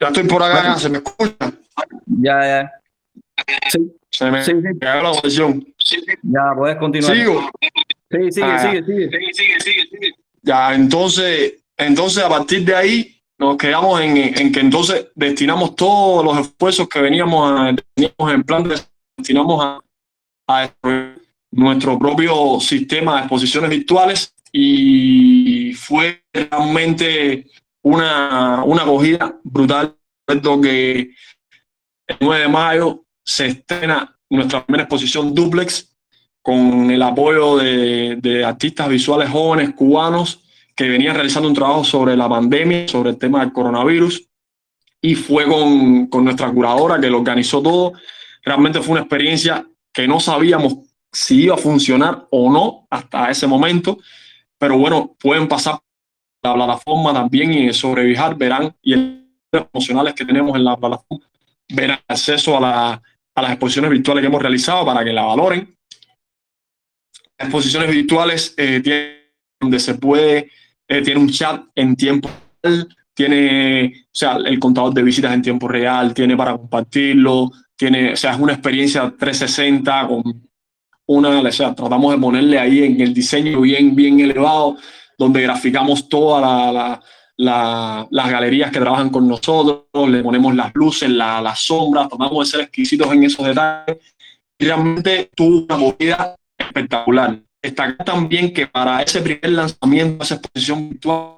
[0.00, 1.34] Ya estoy por acá, ¿se me escucha?
[2.06, 2.72] Ya, ya.
[3.68, 3.92] Sí.
[4.10, 4.78] Se me Sí, sí.
[4.80, 5.66] cayó la conexión.
[6.22, 7.16] Ya, puedes continuar.
[7.16, 7.50] Sigo.
[8.10, 10.12] Sí, sigue, Ah, sigue, sigue.
[10.42, 16.24] Ya, entonces, entonces a partir de ahí nos quedamos en, en que entonces destinamos todos
[16.24, 18.76] los esfuerzos que veníamos, a- teníamos en plan de
[19.18, 19.80] destinamos a,
[20.46, 21.15] a desarrollar
[21.56, 27.46] nuestro propio sistema de exposiciones virtuales y fue realmente
[27.82, 29.96] una, una acogida brutal.
[30.60, 31.12] Que
[32.08, 35.96] el 9 de mayo se estrena nuestra primera exposición Duplex
[36.42, 40.42] con el apoyo de, de artistas visuales jóvenes cubanos
[40.74, 44.28] que venían realizando un trabajo sobre la pandemia, sobre el tema del coronavirus,
[45.00, 47.92] y fue con, con nuestra curadora que lo organizó todo.
[48.44, 50.85] Realmente fue una experiencia que no sabíamos
[51.16, 53.98] si iba a funcionar o no hasta ese momento,
[54.58, 55.78] pero bueno, pueden pasar
[56.42, 58.94] la plataforma también y sobrevijar, verán, y
[59.50, 61.24] los emocionales que tenemos en la plataforma,
[61.70, 63.02] verán acceso a, la-
[63.34, 65.74] a las exposiciones virtuales que hemos realizado para que la valoren.
[67.38, 68.82] Exposiciones virtuales eh,
[69.58, 70.50] donde se puede,
[70.88, 72.28] eh, tiene un chat en tiempo
[72.62, 78.12] real, tiene, o sea, el contador de visitas en tiempo real, tiene para compartirlo, tiene,
[78.12, 80.45] o sea, es una experiencia 360 con
[81.06, 84.76] una, o sea, tratamos de ponerle ahí en el diseño bien, bien elevado,
[85.16, 87.02] donde graficamos todas la- la-
[87.38, 92.46] la- las galerías que trabajan con nosotros, le ponemos las luces, la- las sombras, tratamos
[92.46, 93.98] de ser exquisitos en esos detalles.
[94.58, 97.38] Y realmente tuvo una movida espectacular.
[97.62, 101.36] Destacar también que para ese primer lanzamiento, esa exposición virtual,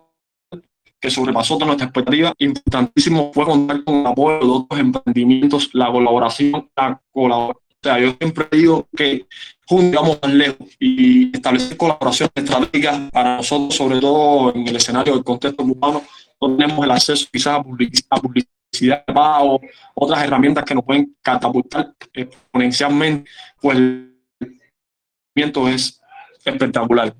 [1.00, 5.90] que sobrepasó toda nuestra expectativa, importantísimo fue contar con el apoyo de otros emprendimientos, la
[5.90, 7.67] colaboración, la colaboración.
[7.88, 9.24] Sea, yo siempre digo que
[9.66, 15.14] juntos vamos más lejos y establecer colaboraciones estratégicas para nosotros, sobre todo en el escenario
[15.14, 16.02] del contexto cubano,
[16.38, 21.16] no tenemos el acceso quizás a public- a publicidad de otras herramientas que nos pueden
[21.22, 24.14] catapultar exponencialmente, pues el
[25.34, 25.98] movimiento es
[26.44, 27.14] espectacular.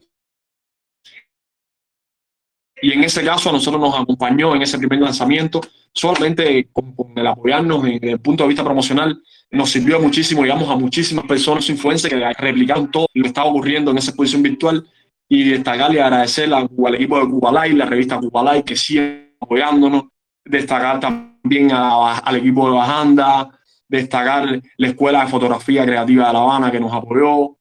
[2.82, 5.60] Y en ese caso a nosotros nos acompañó en ese primer lanzamiento,
[5.92, 10.76] solamente con, el apoyarnos desde el punto de vista promocional, nos sirvió muchísimo, llegamos a
[10.76, 14.86] muchísimas personas influencers que replicaron todo lo que estaba ocurriendo en esa exposición virtual.
[15.30, 19.34] Y destacar y agradecer al equipo de Cuba Live, la revista Cuba Live, que sigue
[19.38, 20.04] apoyándonos,
[20.42, 23.50] destacar también a- al equipo de Bajanda,
[23.86, 27.58] destacar la Escuela de Fotografía Creativa de La Habana que nos apoyó,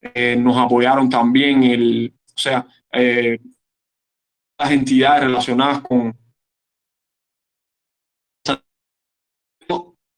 [0.00, 3.38] eh, nos apoyaron también el, o sea, eh,
[4.62, 6.16] las entidades relacionadas con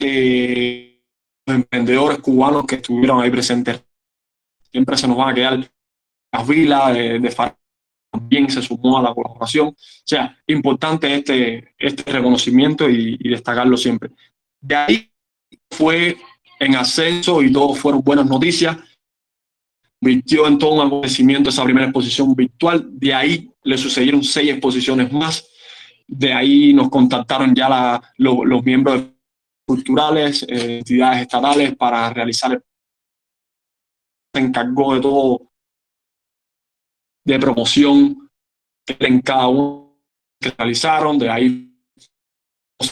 [0.01, 1.03] eh,
[1.47, 3.83] los emprendedores cubanos que estuvieron ahí presentes.
[4.71, 5.71] Siempre se nos van a quedar
[6.33, 7.57] las vilas de, de Far-
[8.11, 9.69] también se sumó a la colaboración.
[9.69, 14.11] O sea, importante este, este reconocimiento y, destacarlo siempre.
[14.61, 15.13] De ahí
[15.71, 16.17] fue
[16.61, 18.77] en ascenso y todo fueron buenas noticias.
[20.05, 22.87] Virtió en todo un acontecimiento esa primera exposición virtual.
[22.93, 25.49] De ahí le sucedieron seis exposiciones más.
[26.07, 29.05] De ahí nos contactaron ya la- lo- los miembros
[29.67, 32.53] culturales, eh, entidades estatales para realizar.
[32.53, 32.63] el-
[34.35, 35.51] Se encargó de todo
[37.27, 38.29] de promoción
[38.87, 39.97] en cada uno
[40.39, 41.19] que realizaron.
[41.19, 41.71] De ahí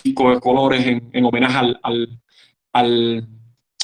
[0.03, 1.77] cinco colores en, en homenaje
[2.73, 3.29] al,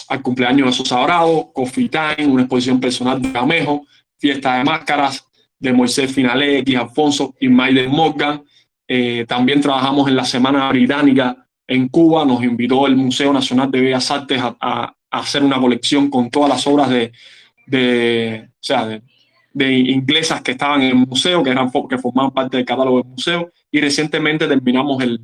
[0.09, 3.87] al cumpleaños de Sosa Bravo, Coffee Time, una exposición personal de Camejo,
[4.19, 5.25] fiesta de máscaras
[5.59, 8.43] de Moisés Finale, X Alfonso y Maiden Morgan.
[8.87, 13.81] Eh, también trabajamos en la Semana Británica en Cuba, nos invitó el Museo Nacional de
[13.81, 17.13] Bellas Artes a, a- a hacer una colección con todas las obras de,
[17.67, 19.03] de, o sea, de,
[19.53, 23.11] de inglesas que estaban en el museo, que, eran, que formaban parte del catálogo del
[23.11, 25.21] museo, y recientemente terminamos el,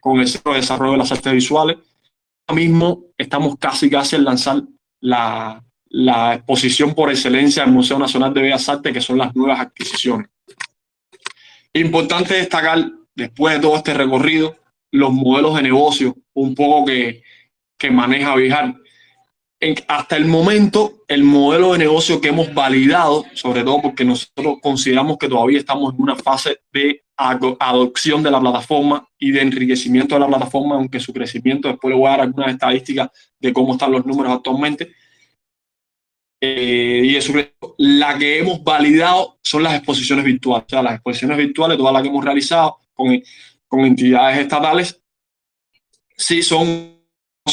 [0.00, 1.78] con el Centro de Desarrollo de las Artes Visuales.
[2.52, 4.62] Mismo estamos casi casi en lanzar
[5.00, 9.60] la, la exposición por excelencia del Museo Nacional de Bellas Artes, que son las nuevas
[9.60, 10.28] adquisiciones.
[11.74, 14.56] Importante destacar, después de todo este recorrido,
[14.90, 17.22] los modelos de negocio, un poco que,
[17.78, 18.74] que maneja Vijar
[19.86, 25.18] hasta el momento, el modelo de negocio que hemos validado, sobre todo porque nosotros consideramos
[25.18, 30.20] que todavía estamos en una fase de adopción de la plataforma y de enriquecimiento de
[30.20, 33.92] la plataforma, aunque su crecimiento, después le voy a dar algunas estadísticas de cómo están
[33.92, 34.92] los números actualmente.
[36.40, 37.32] Eh, y eso,
[37.78, 42.02] la que hemos validado son las exposiciones virtuales, o sea, las exposiciones virtuales, todas las
[42.02, 43.22] que hemos realizado con,
[43.68, 45.00] con entidades estatales,
[46.16, 46.98] sí son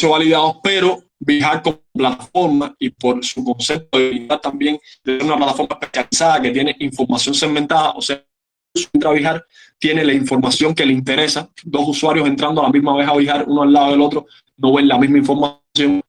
[0.10, 6.42] validados, pero Vijar como plataforma y por su concepto de también de una plataforma especializada
[6.42, 8.24] que tiene información segmentada, o sea,
[8.94, 9.46] entra a Vijar,
[9.78, 11.50] tiene la información que le interesa.
[11.64, 14.74] Dos usuarios entrando a la misma vez a Vijar, uno al lado del otro, no
[14.74, 16.02] ven la misma información.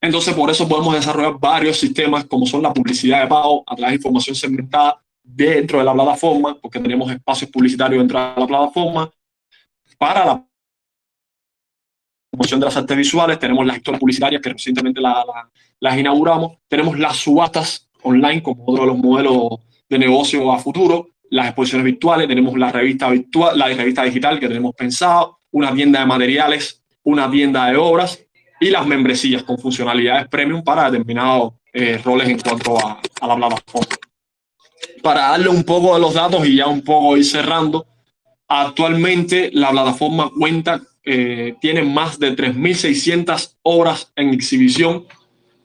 [0.00, 3.92] Entonces, por eso podemos desarrollar varios sistemas como son la publicidad de pago a través
[3.92, 9.10] de información segmentada dentro de la plataforma, porque tenemos espacios publicitarios dentro de la plataforma,
[9.98, 10.47] para la
[12.30, 17.16] promoción de las artes visuales, tenemos las historias publicitarias que recientemente las inauguramos, tenemos las
[17.16, 22.56] subastas online como otro de los modelos de negocio a futuro, las exposiciones virtuales, tenemos
[22.58, 27.66] la revista virtual, la revista digital que tenemos pensado, una tienda de materiales, una tienda
[27.66, 28.18] de obras
[28.60, 33.36] y las membresías con funcionalidades premium para determinados eh, roles en cuanto a, a la
[33.36, 33.96] plataforma.
[35.02, 37.86] Para darle un poco de los datos y ya un poco ir cerrando,
[38.48, 45.06] actualmente la plataforma cuenta eh, tiene más de 3.600 obras en exhibición,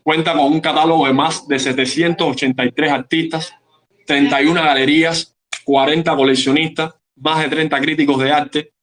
[0.01, 3.53] cuenta con un catálogo de más de 783 artistas,
[4.05, 8.73] 31 galerías, 40 coleccionistas, más de 30 críticos de arte,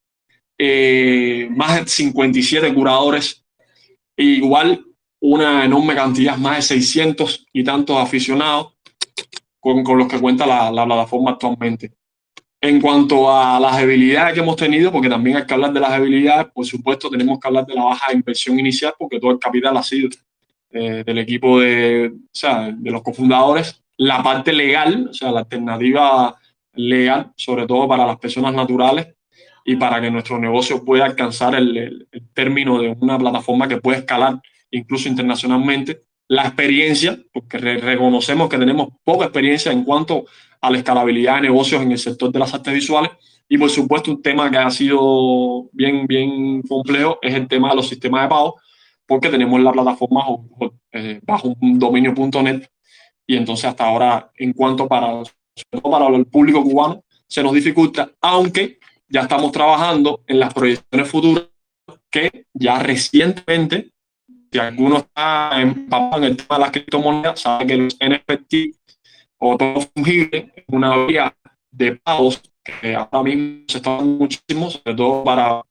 [0.59, 3.45] eh, más de 57 curadores,
[4.17, 4.85] e igual
[5.21, 8.75] una enorme cantidad, más de 600 y tantos aficionados
[9.59, 11.93] con, los que cuenta la, la plataforma actualmente.
[12.63, 15.93] En cuanto a las debilidades que hemos tenido, porque también hay que hablar de las
[15.93, 19.77] debilidades, por supuesto tenemos que hablar de la baja inversión inicial, porque todo el capital
[19.79, 20.11] ha sido
[20.73, 23.83] eh, del equipo de, o sea, de los cofundadores.
[23.97, 26.37] La parte legal, o sea, la alternativa
[26.75, 29.09] legal, sobre todo para las personas naturales
[29.65, 34.41] y para que nuestro negocio pueda alcanzar el, término de una plataforma que puede escalar
[34.71, 36.03] incluso internacionalmente.
[36.29, 40.27] La experiencia, porque re reconocemos que tenemos poca experiencia en cuanto
[40.61, 43.11] a la escalabilidad de negocios en el sector de las artes visuales.
[43.49, 47.77] Y por supuesto, un tema que ha sido bien, bien complejo es el tema de
[47.77, 48.61] los sistemas de pago,
[49.07, 50.25] porque tenemos la plataforma
[50.93, 52.69] eh, bajo un dominio.net
[53.27, 55.23] y entonces hasta ahora, en cuanto para,
[55.83, 61.45] para el público cubano, se nos dificulta, aunque ya estamos trabajando en las proyecciones futuras
[62.11, 63.93] que ya recientemente,
[64.51, 68.55] si alguno está empapado en el tema de las criptomonedas, sabe que los NFT
[69.41, 71.35] o todo fungible, una vía
[71.71, 75.63] de pagos que ahora mismo se está dando muchísimo, sobre todo para,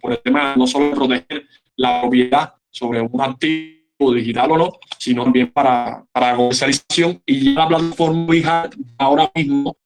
[0.00, 5.24] por, el tema no solo proteger la propiedad sobre un activo digital o no, sino
[5.24, 9.76] también para, para comercialización y la plataforma Vija ahora mismo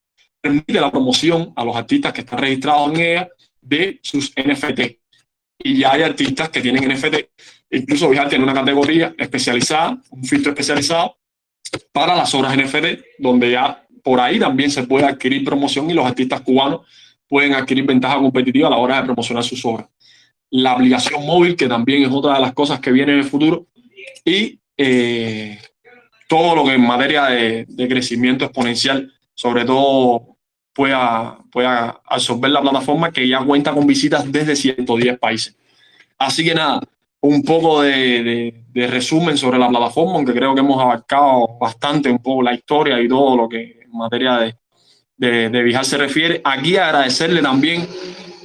[0.41, 3.29] permite la promoción a los artistas que están registrados en ella
[3.61, 4.99] de sus NFT.
[5.65, 7.15] Y ya hay artistas que tienen NFT.
[7.71, 11.17] Incluso Vija tiene una categoría especializada, un filtro especializado
[11.93, 16.07] para las obras NFT, donde ya por ahí también se puede adquirir promoción y los
[16.07, 16.83] artistas cubanos
[17.29, 19.89] pueden adquirir ventaja competitiva a la hora de promocionar sus obras.
[20.51, 23.67] La aplicación móvil, que también es otra de las cosas que viene en el futuro,
[24.25, 25.59] y eh,
[26.29, 30.37] todo lo que en materia de, de, crecimiento exponencial, sobre todo,
[30.73, 35.57] pueda, pueda absorber la plataforma que ya cuenta con visitas desde 110 países.
[36.19, 36.81] Así que nada,
[37.23, 42.19] un poco de, de, resumen sobre la plataforma, aunque creo que hemos abarcado bastante un
[42.19, 44.57] poco la historia y todo lo que en materia de,
[45.17, 46.41] de, de se refiere.
[46.45, 47.87] Aquí agradecerle también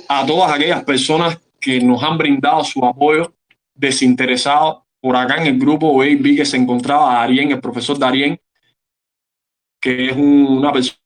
[0.07, 3.33] a todas aquellas personas que nos han brindado su apoyo
[3.73, 4.85] desinteresado.
[5.01, 8.39] Por acá en el grupo vi que se encontraba Darien, el profesor Darien,
[9.81, 10.97] que es un, una persona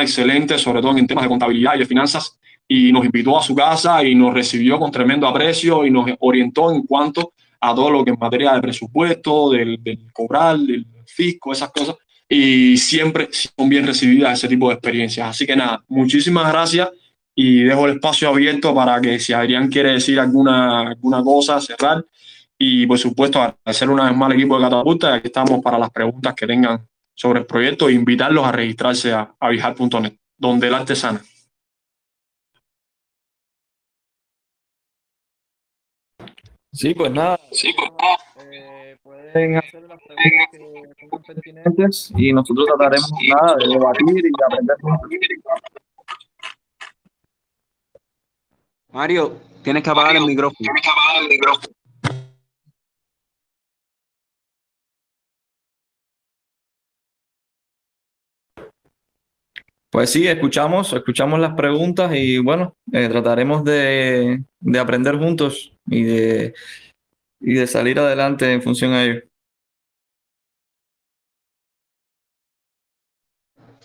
[0.00, 3.54] excelente, sobre todo en temas de contabilidad y de finanzas, y nos invitó a su
[3.54, 8.04] casa y nos recibió con tremendo aprecio y nos orientó en cuanto a todo lo
[8.04, 11.96] que en materia de presupuesto, del, del cobrar, del fisco, esas cosas.
[12.28, 15.28] Y siempre son bien recibidas ese tipo de experiencias.
[15.28, 16.90] Así que nada, muchísimas gracias
[17.34, 22.04] y dejo el espacio abierto para que si Adrián quiere decir alguna, alguna cosa, cerrar
[22.58, 25.14] Y por supuesto, agradecer una vez más al equipo de Catapulta.
[25.14, 29.34] Aquí estamos para las preguntas que tengan sobre el proyecto e invitarlos a registrarse a,
[29.38, 31.22] a vijar.net, donde el arte sana.
[36.74, 37.38] Sí, pues nada.
[37.52, 38.50] Sí, pues nada.
[38.52, 44.22] Eh, pueden hacer las preguntas que tengan pertinentes y nosotros trataremos nada de debatir y
[44.22, 44.76] de aprender.
[48.90, 50.56] Mario, tienes que apagar el micrófono.
[50.58, 51.74] Tienes que apagar el micrófono.
[59.94, 66.02] Pues sí, escuchamos, escuchamos las preguntas y bueno, eh, trataremos de, de, aprender juntos y
[66.02, 66.54] de,
[67.38, 69.22] y de salir adelante en función a ello.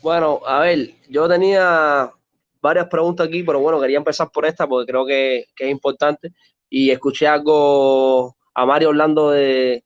[0.01, 2.11] Bueno, a ver, yo tenía
[2.59, 6.33] varias preguntas aquí, pero bueno, quería empezar por esta porque creo que, que es importante
[6.71, 9.83] y escuché algo a Mario hablando de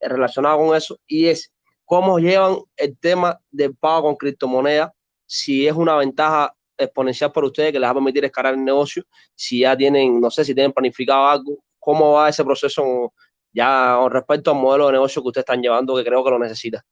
[0.00, 1.52] relacionado con eso y es
[1.84, 4.95] cómo llevan el tema del pago con criptomonedas
[5.26, 9.02] si es una ventaja exponencial para ustedes que les va a permitir escalar el negocio,
[9.34, 13.12] si ya tienen, no sé, si tienen planificado algo, cómo va ese proceso
[13.52, 16.38] ya con respecto al modelo de negocio que ustedes están llevando, que creo que lo
[16.38, 16.84] necesita.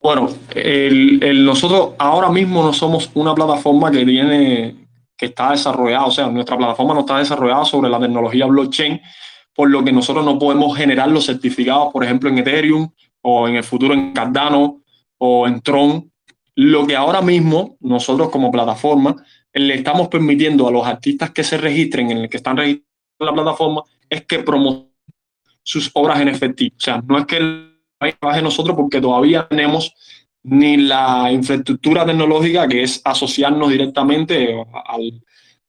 [0.00, 0.28] Bueno,
[1.34, 4.86] nosotros ahora mismo no somos una plataforma que tiene,
[5.16, 9.00] que está desarrollada, o sea, nuestra plataforma no está desarrollada sobre la tecnología blockchain,
[9.54, 12.90] por lo que nosotros no podemos generar los certificados, por ejemplo, en Ethereum
[13.24, 14.82] o en el futuro en Cardano
[15.18, 16.12] o en Tron.
[16.54, 19.16] Lo que ahora mismo nosotros como plataforma
[19.52, 22.86] le estamos permitiendo a los artistas que se registren en el que están registrados
[23.20, 24.92] en la plataforma es que promocionen
[25.62, 26.76] sus obras en efectivo.
[26.76, 27.38] O sea, no es que
[28.20, 29.94] trabaje nosotros porque todavía tenemos
[30.42, 34.54] ni la infraestructura tecnológica que es asociarnos directamente
[34.86, 35.22] al,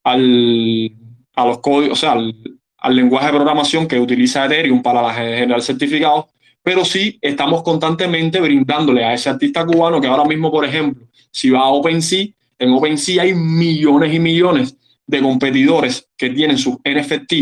[0.04, 0.92] al,
[1.36, 2.36] a los códigos, o sea, al,
[2.78, 6.26] al lenguaje de programación que utiliza Ethereum para generar certificados,
[6.66, 11.52] pero sí estamos constantemente brindándole a ese artista cubano que ahora mismo, por ejemplo, si
[11.52, 12.26] va a OpenSea,
[12.58, 17.34] en OpenSea hay millones y millones de competidores que tienen sus NFT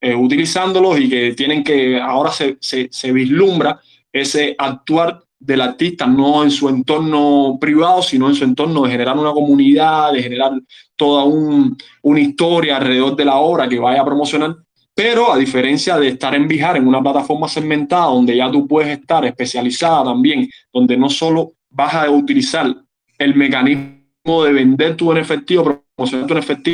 [0.00, 3.80] eh, utilizándolos y que tienen que, ahora se, se, vislumbra
[4.12, 9.16] ese actuar del artista no en su entorno privado, sino en su entorno de generar
[9.16, 10.54] una comunidad, de generar
[10.96, 14.56] toda un, una historia alrededor de la obra que vaya a promocionar.
[14.94, 18.98] Pero a diferencia de estar en Vijar, en una plataforma segmentada, donde ya tú puedes
[18.98, 22.74] estar especializada también, donde no solo vas a utilizar
[23.16, 26.68] el mecanismo de vender tu NFT o promocionar tu NFT,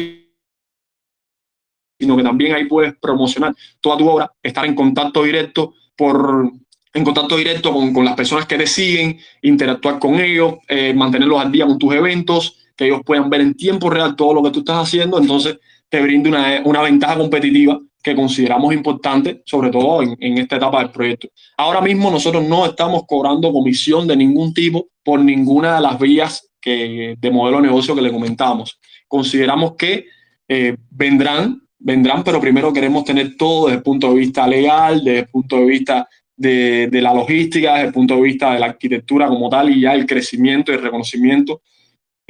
[2.01, 6.53] sino que también ahí puedes promocionar toda tu obra, estar en contacto directo por
[6.95, 11.41] en contacto directo con, con las personas que te siguen, interactuar con ellos, eh, mantenerlos
[11.41, 14.51] al día con tus eventos, que ellos puedan ver en tiempo real todo lo que
[14.51, 15.59] tú estás haciendo, entonces
[15.89, 20.79] te brinda una, una ventaja competitiva que consideramos importante, sobre todo en, en, esta etapa
[20.79, 21.29] del proyecto.
[21.57, 26.49] Ahora mismo nosotros no estamos cobrando comisión de ningún tipo por ninguna de las vías
[26.61, 28.79] que, de modelo de negocio que le comentamos.
[29.07, 30.07] Consideramos que
[30.49, 35.21] eh, vendrán, vendrán, pero primero queremos tener todo desde el punto de vista legal, desde
[35.21, 38.67] el punto de vista de, de, la logística, desde el punto de vista de la
[38.67, 41.63] arquitectura como tal y ya el crecimiento y el reconocimiento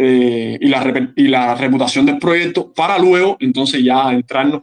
[0.01, 4.63] eh, y, la, y la reputación del proyecto para luego entonces ya entrarnos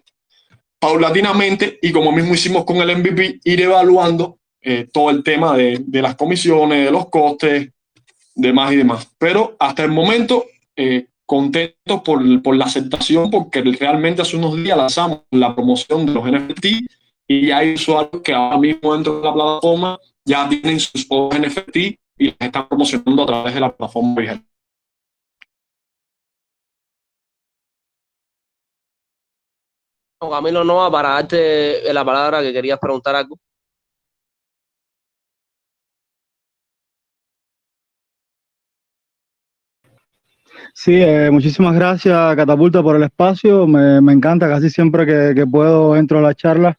[0.80, 5.82] paulatinamente y como mismo hicimos con el MVP, ir evaluando eh, todo el tema de,
[5.86, 7.70] de, las comisiones, de los costes,
[8.34, 9.10] demás y demás.
[9.18, 14.78] Pero hasta el momento, eh, contentos por, por, la aceptación, porque realmente hace unos días
[14.78, 16.66] lanzamos la promoción de los NFT
[17.28, 21.76] y hay usuarios que ahora mismo dentro de la plataforma ya tienen sus NFT
[22.18, 24.55] y las están promocionando a través de la plataforma vigente.
[30.30, 33.38] Camilo Noa, para darte la palabra que querías preguntar algo.
[40.74, 43.66] Sí, eh, muchísimas gracias Catapulta por el espacio.
[43.66, 46.78] Me, encanta, casi siempre que, puedo entro a la charla.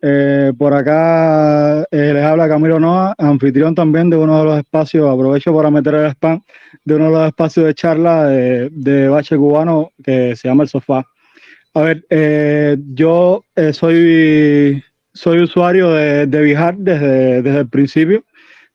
[0.00, 5.10] Eh, por acá eh, les habla Camilo Noa, anfitrión también de uno de los espacios,
[5.10, 6.42] aprovecho para meter el spam,
[6.84, 10.68] de uno de los espacios de charla de, de Bache Cubano que se llama El
[10.68, 11.06] Sofá.
[11.76, 14.80] A ver, eh, yo eh, soy,
[15.12, 18.24] soy usuario de, de Vijar desde, desde el principio.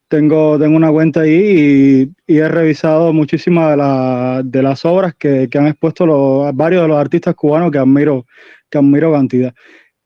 [0.08, 5.48] Tengo, tengo una cuenta ahí y, he revisado muchísimas de, la, de las obras que,
[5.48, 8.26] que han expuesto los, varios de los artistas cubanos que admiro,
[8.68, 9.54] que admiro cantidad.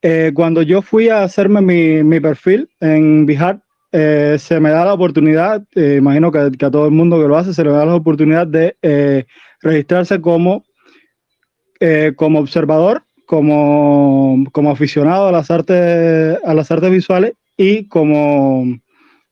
[0.00, 3.26] Eh, cuando yo fui a hacerme mi, mi perfil en
[3.90, 7.54] eh, se me da la oportunidad, imagino que, a todo el mundo que lo hace,
[7.54, 8.76] se le da la oportunidad de
[9.62, 10.64] registrarse como
[11.86, 18.78] eh, como observador como, como aficionado a las artes, a las artes visuales y como,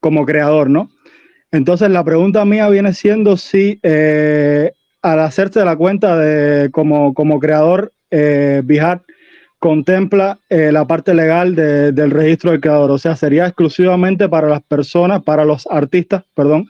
[0.01, 0.91] como creador, ¿no?
[1.51, 4.73] Entonces la pregunta mía viene siendo si eh,
[5.03, 8.63] al hacerse la cuenta de como, como creador, eh,
[9.59, 14.63] contempla eh, la parte legal del registro del creador, o sea, sería exclusivamente para las
[14.63, 16.67] personas, para los artistas, perdón,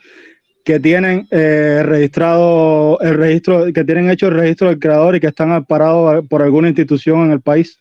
[0.64, 5.26] que tienen eh, registrado el registro, que tienen hecho el registro del creador y que
[5.28, 7.78] están amparados por alguna institución en el país.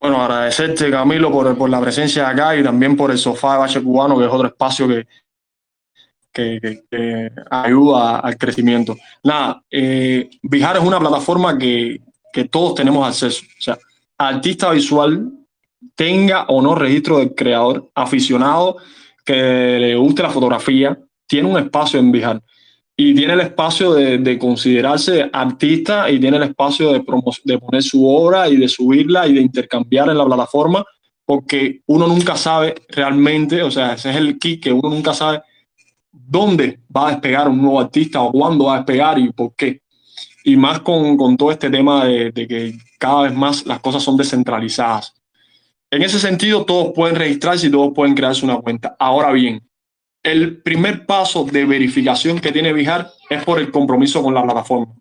[0.00, 3.82] Bueno, agradecerte, Camilo, por, por la presencia acá y también por el sofá de Bache
[3.82, 5.06] Cubano, que es otro espacio que,
[6.32, 8.96] que, ayuda al crecimiento.
[9.22, 12.00] Nada, eh, es una plataforma que,
[12.32, 13.44] que todos tenemos acceso.
[13.58, 13.78] O sea,
[14.18, 15.41] artista visual
[15.94, 18.76] tenga o no registro del creador, aficionado
[19.24, 22.42] que le guste la fotografía, tiene un espacio en Vijar
[22.96, 27.02] y tiene el espacio de, considerarse artista y tiene el espacio de,
[27.44, 30.84] de poner su obra y de subirla y de intercambiar en la plataforma,
[31.24, 35.40] porque uno nunca sabe realmente, o sea, ese es el key, que uno nunca sabe
[36.12, 39.80] dónde va a despegar un nuevo artista o cuándo va a despegar y por qué.
[40.44, 44.16] Y más con, con todo este tema de que cada vez más las cosas son
[44.16, 45.14] descentralizadas.
[45.92, 48.96] En ese sentido, todos pueden registrarse y todos pueden crearse una cuenta.
[48.98, 49.60] Ahora bien,
[50.22, 54.94] el primer paso de verificación que tiene Vijar es por el compromiso con la plataforma.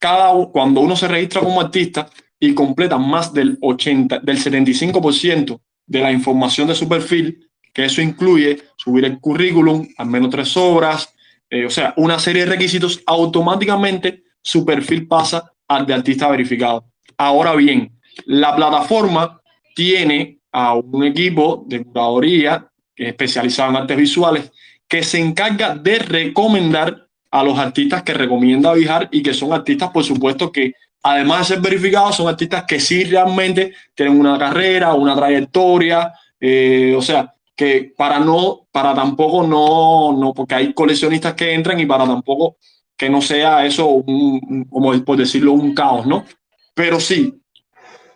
[0.00, 6.00] Cada, cuando uno se registra como artista y completa más del 80, del 75% de
[6.00, 11.14] la información de su perfil, que eso incluye subir el currículum, al menos tres obras,
[11.48, 16.86] eh, o sea, una serie de requisitos, automáticamente su perfil pasa al de artista verificado.
[17.16, 17.92] Ahora bien,
[18.24, 19.39] la plataforma
[19.80, 24.52] tiene a un equipo de curaduría especializado en artes visuales
[24.86, 29.88] que se encarga de recomendar a los artistas que recomienda Vijar y que son artistas,
[29.88, 34.92] por supuesto, que además de ser verificados, son artistas que sí realmente tienen una carrera,
[34.92, 41.32] una trayectoria, eh, o sea, que para no, para tampoco no, no, porque hay coleccionistas
[41.32, 42.58] que entran y para tampoco
[42.98, 46.26] que no sea eso, un, como por decirlo, un caos, ¿no?
[46.74, 47.40] Pero sí,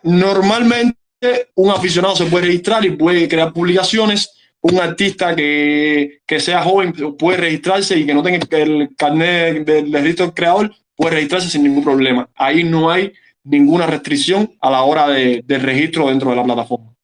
[0.03, 1.04] normalmente
[1.55, 4.31] un aficionado se puede registrar y puede crear publicaciones.
[4.61, 9.93] Un artista que, que sea joven puede registrarse y que no tenga el carnet del
[9.93, 12.27] registro creador puede registrarse sin ningún problema.
[12.35, 13.13] Ahí no hay
[13.43, 16.95] ninguna restricción a la hora de, del registro dentro de la plataforma.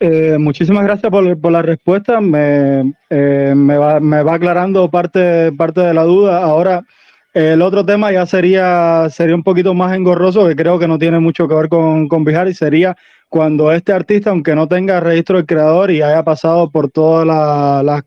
[0.00, 2.20] Eh, muchísimas gracias por, por la respuesta.
[2.20, 6.42] Me, eh, me, va, me, va, aclarando parte, parte de la duda.
[6.42, 6.84] Ahora,
[7.34, 11.18] el otro tema ya sería, sería un poquito más engorroso, que creo que no tiene
[11.18, 12.96] mucho que ver con, con y sería
[13.28, 18.04] cuando este artista, aunque no tenga registro del creador y haya pasado por todas las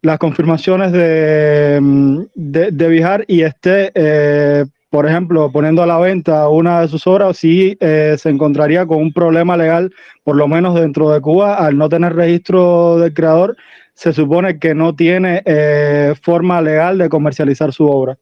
[0.00, 6.80] las confirmaciones de, de, de y esté, eh, por ejemplo, poniendo a la venta una
[6.80, 9.92] de sus obras, sí eh, se encontraría con un problema legal,
[10.24, 13.56] por lo menos dentro de Cuba, al no tener registro del creador
[13.98, 18.16] se supone que no tiene eh, forma legal de comercializar su obra.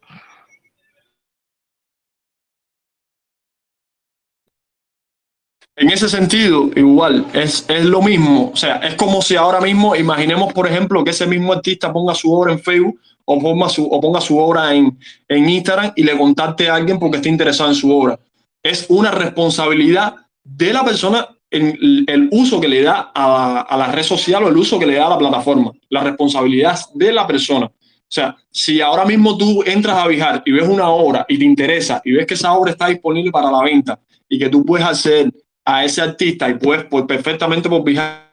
[5.77, 8.53] En ese sentido, igual, es, es, lo mismo.
[8.55, 12.15] O sea, es como si ahora mismo, imaginemos, por ejemplo, que ese mismo artista ponga
[12.15, 14.99] su obra en Facebook o ponga su, o ponga su obra en,
[15.29, 18.19] en Instagram y le contacte a alguien porque esté interesado en su obra.
[18.63, 24.45] Es una responsabilidad de la persona el uso que le da a, la red social
[24.45, 25.73] o el uso que le da a la plataforma.
[25.91, 27.67] La responsabilidad de la persona.
[27.67, 31.45] O sea, si ahora mismo tú entras a Vijar y ves una obra y te
[31.45, 33.99] interesa y ves que esa obra está disponible para la venta
[34.29, 35.33] y que tú puedes hacer
[35.65, 38.27] a ese artista y puedes pues, perfectamente por Vijar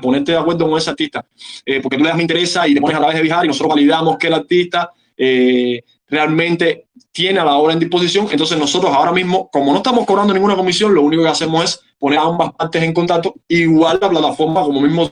[0.00, 1.24] ponerte de acuerdo con ese artista,
[1.64, 3.44] eh, porque tú le das mi interesa y te pones a la vez de Vijar
[3.44, 8.28] y nosotros validamos que el artista eh, realmente tiene a la obra en disposición.
[8.30, 11.80] Entonces nosotros ahora mismo, como no estamos cobrando ninguna comisión, lo único que hacemos es
[11.96, 13.34] poner a ambas partes en contacto.
[13.48, 15.10] Igual la plataforma, como mismo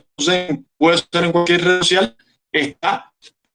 [0.77, 2.15] puede ser en cualquier red social,
[2.51, 3.11] está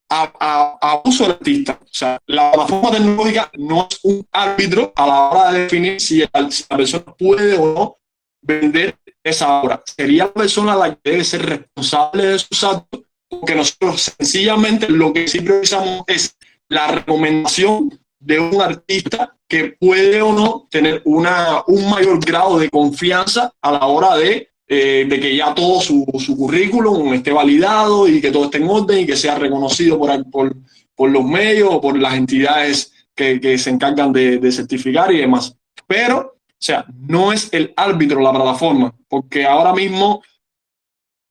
[0.08, 1.78] a, uso del artista.
[1.82, 6.22] O sea, la plataforma tecnológica no es un árbitro a la hora de definir si,
[6.50, 7.98] si la persona puede o no
[8.40, 9.82] vender esa obra.
[9.84, 15.12] Sería la persona la que debe ser responsable de sus actos, porque nosotros sencillamente lo
[15.12, 16.34] que sí priorizamos es
[16.70, 22.68] la recomendación de un artista que puede o no tener una, un mayor grado de
[22.68, 28.06] confianza a la hora de, eh, de que ya todo su, su, currículum esté validado
[28.06, 30.56] y que todo esté en orden y que sea reconocido por, por,
[30.94, 35.18] por los medios o por las entidades que, que se encargan de, de, certificar y
[35.18, 35.56] demás.
[35.86, 40.22] Pero, o sea, no es el árbitro la plataforma, porque ahora mismo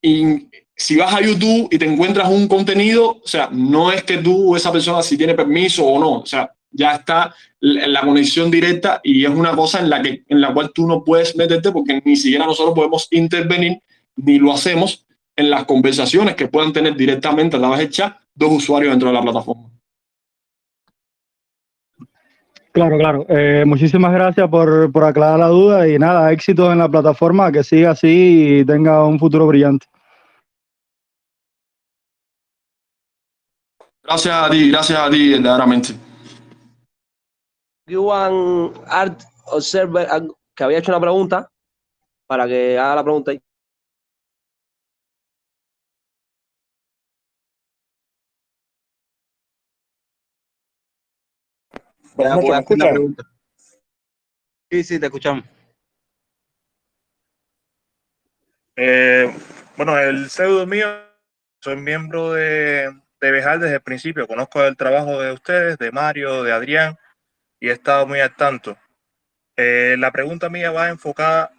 [0.01, 4.17] y si vas a YouTube y te encuentras un contenido, o sea, no es que
[4.17, 9.01] tú, esa persona, si tiene permiso o no, o sea, ya está la conexión directa
[9.03, 12.01] y es una cosa en la, que, en la cual tú no puedes meterte porque
[12.05, 13.79] ni siquiera nosotros podemos intervenir
[14.15, 15.05] ni lo hacemos
[15.35, 19.15] en las conversaciones que puedan tener directamente a través del chat dos usuarios dentro de
[19.15, 19.69] la plataforma.
[22.71, 23.25] Claro, claro.
[23.27, 27.63] Eh, muchísimas gracias por, por aclarar la duda y nada, éxito en la plataforma, que
[27.63, 29.87] siga así y tenga un futuro brillante.
[34.03, 36.06] Gracias a ti, gracias a ti, verdaderamente.
[37.95, 40.07] Juan Art Observer,
[40.55, 41.49] que había hecho una pregunta,
[42.27, 43.41] para que haga la pregunta ahí.
[52.17, 52.91] Ya, ¿Me puedes hacer la escuchan?
[52.93, 53.23] pregunta.
[54.69, 55.45] Sí, sí, te escuchamos.
[58.75, 59.33] Eh,
[59.75, 60.87] bueno, el pseudo mío,
[61.61, 64.27] soy miembro de, de Bejal desde el principio.
[64.27, 66.97] Conozco el trabajo de ustedes, de Mario, de Adrián,
[67.59, 68.77] y he estado muy al tanto.
[69.55, 71.51] Eh, la pregunta mía va enfocada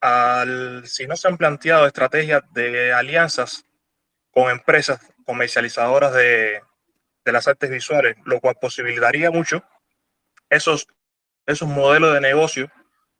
[0.00, 3.64] al si no se han planteado estrategias de alianzas
[4.30, 6.60] con empresas comercializadoras de,
[7.24, 9.62] de las artes visuales, lo cual posibilitaría mucho
[10.48, 10.86] esos,
[11.46, 12.70] esos modelos de negocio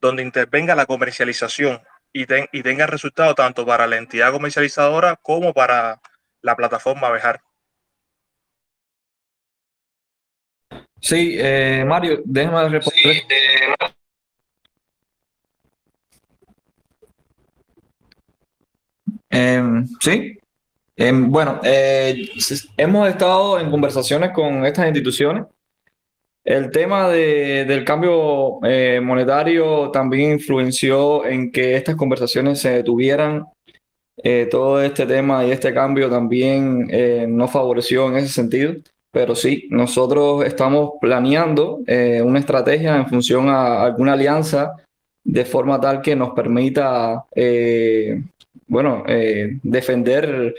[0.00, 5.52] donde intervenga la comercialización y, ten- y tenga resultado tanto para la entidad comercializadora como
[5.54, 6.00] para
[6.42, 7.40] la plataforma Bejar.
[11.00, 13.22] Sí, eh, Mario, déjame responder.
[19.30, 20.36] Em, sí,
[20.96, 22.28] Em, bueno, eh,
[22.76, 25.44] hemos estado en conversaciones con estas instituciones.
[26.44, 33.46] El tema de- del cambio eh, monetario también influenció en que estas conversaciones se detuvieran.
[34.22, 38.74] Eh, todo este tema y este cambio también eh, no favoreció en ese sentido.
[39.12, 44.76] Pero sí, nosotros estamos planeando eh, una estrategia en función a alguna alianza
[45.24, 48.22] de forma tal que nos permita, eh,
[48.66, 50.54] bueno, eh, defender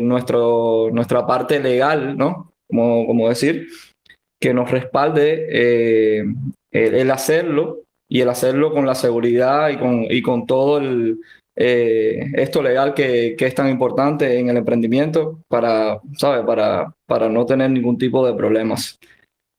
[0.00, 2.52] nuestro, nuestra parte legal, ¿no?
[2.68, 3.68] Como, como decir,
[4.40, 6.34] que nos respalde el,
[6.72, 11.20] el hacerlo y el hacerlo con la seguridad y con, y con todo el,
[11.56, 16.44] eh, esto legal que, que es tan importante en el emprendimiento para, ¿sabe?
[16.44, 18.98] Para, para no tener ningún tipo de problemas.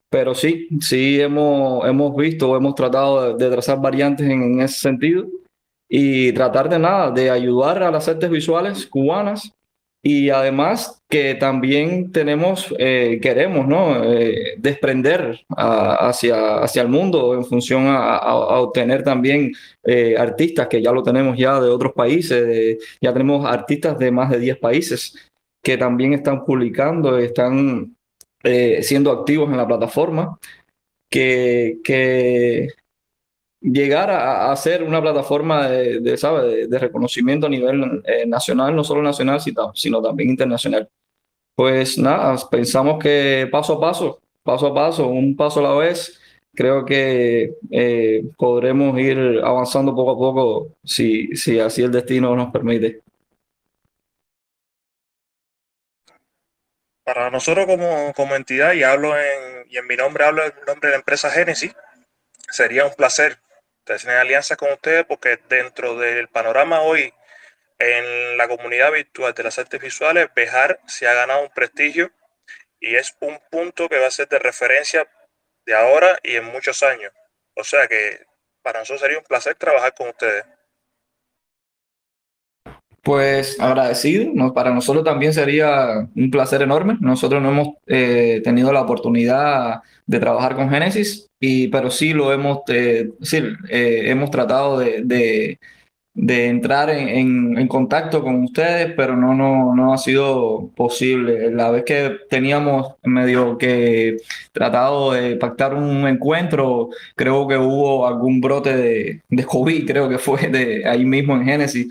[0.09, 5.27] Pero sí, sí hemos, hemos visto, hemos tratado de, trazar variantes en, en ese sentido
[5.89, 9.54] y tratar de nada, de ayudar a las artes visuales cubanas
[10.07, 14.03] y además que también tenemos, eh, queremos, ¿no?
[14.03, 19.51] Eh, desprender a- hacia, hacia el mundo en función a, a- a obtener también
[19.83, 24.11] eh, artistas que ya lo tenemos ya de otros países, de- ya tenemos artistas de
[24.11, 25.15] más de 10 países
[25.63, 27.95] que también están publicando, están
[28.43, 30.37] eh, siendo activos en la plataforma,
[31.09, 32.67] que, que
[33.71, 38.83] llegar a, a ser una plataforma de, de, de, reconocimiento a nivel eh, nacional, no
[38.83, 40.87] solo nacional, sino, sino también internacional.
[41.55, 46.19] Pues nada, pensamos que paso a paso, paso a paso, un paso a la vez,
[46.53, 52.51] creo que eh, podremos ir avanzando poco a poco si, si así el destino nos
[52.51, 53.01] permite.
[57.03, 60.89] Para nosotros como, como entidad, y hablo en, y en mi nombre, hablo en nombre
[60.89, 61.75] de la empresa Génesis,
[62.49, 63.37] sería un placer
[63.85, 67.13] tener alianzas con ustedes porque dentro del panorama hoy
[67.79, 72.11] en la comunidad virtual de las artes visuales, Bejar se ha ganado un prestigio
[72.79, 75.07] y es un punto que va a ser de referencia
[75.65, 77.11] de ahora y en muchos años.
[77.55, 78.25] O sea que
[78.61, 80.45] para nosotros sería un placer trabajar con ustedes.
[83.05, 84.51] Pues agradecido.
[84.55, 86.97] Para nosotros también sería un placer enorme.
[87.01, 92.33] Nosotros no hemos eh, tenido la oportunidad de trabajar con Génesis, y, pero sí lo
[92.33, 95.03] hemos, eh, sí, eh, hemos tratado de,
[96.15, 101.51] de, entrar en, en, en, contacto con ustedes, pero no, no, no ha sido posible.
[101.51, 104.17] La vez que teníamos medio que
[104.51, 110.17] tratado de pactar un encuentro, creo que hubo algún brote de, de COVID, creo que
[110.17, 111.87] fue de ahí mismo en Génesis.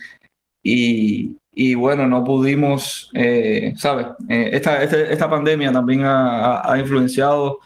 [0.64, 4.06] Y, y, bueno, no pudimos, eh, ¿sabes?
[4.28, 7.60] Eh, esta, esta, esta, pandemia también ha, ha influenciado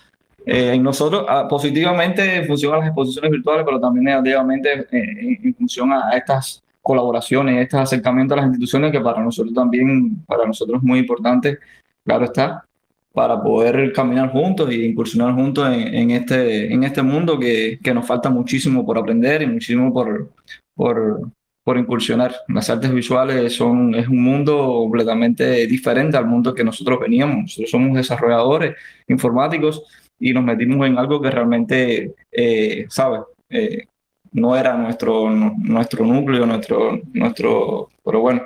[0.51, 5.39] eh, en nosotros ah, positivamente en función a las exposiciones virtuales, pero también negativamente eh,
[5.43, 10.47] en, función a, estas colaboraciones, estos acercamientos a las instituciones que para nosotros también, para
[10.47, 11.59] nosotros es muy importante,
[12.03, 12.65] claro está,
[13.13, 17.93] para poder caminar juntos y incursionar juntos en, en este, en este mundo que, que
[17.93, 20.31] nos falta muchísimo por aprender y muchísimo por,
[20.75, 21.29] por,
[21.69, 22.35] por incursionar.
[22.49, 27.43] Las artes visuales son, es un mundo completamente diferente al mundo que nosotros veníamos.
[27.43, 28.75] Nosotros somos desarrolladores
[29.07, 29.83] informáticos
[30.19, 33.21] y nos metimos en algo que realmente, eh, ¿sabes?
[33.51, 33.85] Eh,
[34.33, 38.45] no era nuestro, nuestro núcleo, nuestro, nuestro, pero bueno,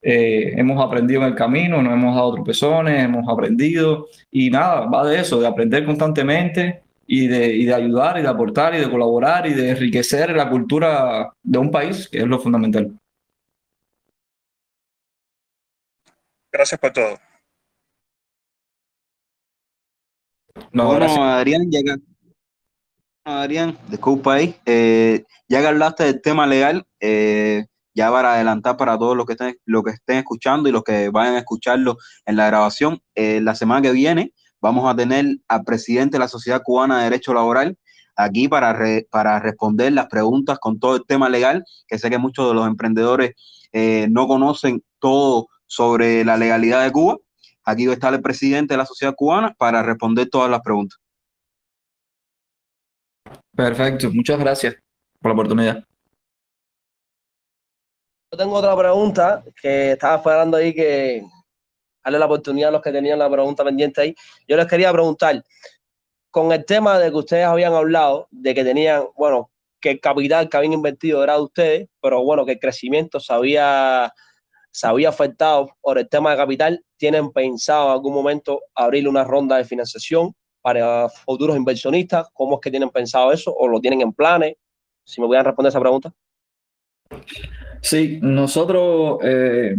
[0.00, 5.06] eh, hemos aprendido en el camino, nos hemos dado tropezones, hemos aprendido y nada, va
[5.06, 8.90] de eso, de aprender constantemente y de, y de ayudar y de aportar y de
[8.90, 12.98] colaborar y de enriquecer la cultura de un país, que es lo fundamental.
[16.52, 17.18] Gracias por todo.
[20.72, 21.96] No, bueno, Adrián, llega.
[23.24, 24.56] Adrián, disculpa ahí.
[24.66, 29.32] Eh, ya que hablaste del tema legal, eh, ya para adelantar para todos los que
[29.32, 31.96] estén, que estén escuchando y los que vayan a escucharlo
[32.26, 34.32] en la grabación, eh, la semana que viene
[34.62, 37.76] vamos a tener al presidente de la Sociedad Cubana de Derecho Laboral
[38.16, 38.78] aquí para,
[39.10, 42.66] para responder las preguntas con todo el tema legal, que sé que muchos de los
[42.66, 43.34] emprendedores
[43.72, 47.16] eh, no conocen todo sobre la legalidad de Cuba.
[47.64, 50.98] Aquí va a estar el presidente de la Sociedad Cubana para responder todas las preguntas.
[53.54, 54.76] Perfecto, muchas gracias
[55.20, 55.84] por la oportunidad.
[58.30, 61.22] Yo tengo otra pregunta que estaba esperando ahí que
[62.04, 64.14] darle la oportunidad a los que tenían la pregunta pendiente ahí.
[64.48, 65.42] Yo les quería preguntar,
[66.30, 69.50] con el tema de que ustedes habían hablado, de que tenían, bueno,
[69.82, 73.32] que el capital que habían invertido era de ustedes, pero bueno, que el crecimiento se
[73.34, 74.12] había,
[75.06, 79.64] afectado por el tema de capital, ¿tienen pensado en algún momento abrir una ronda de
[79.64, 82.28] financiación para futuros inversionistas?
[82.32, 83.52] ¿Cómo es que tienen pensado eso?
[83.52, 84.54] ¿O lo tienen en planes?
[85.04, 86.14] Si me a responder esa pregunta.
[87.82, 89.74] Sí, nosotros eh,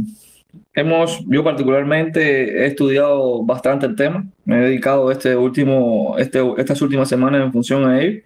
[0.74, 6.82] hemos, yo particularmente he estudiado bastante el tema, me he dedicado este último, este, estas
[6.82, 8.22] últimas semanas en función a ello.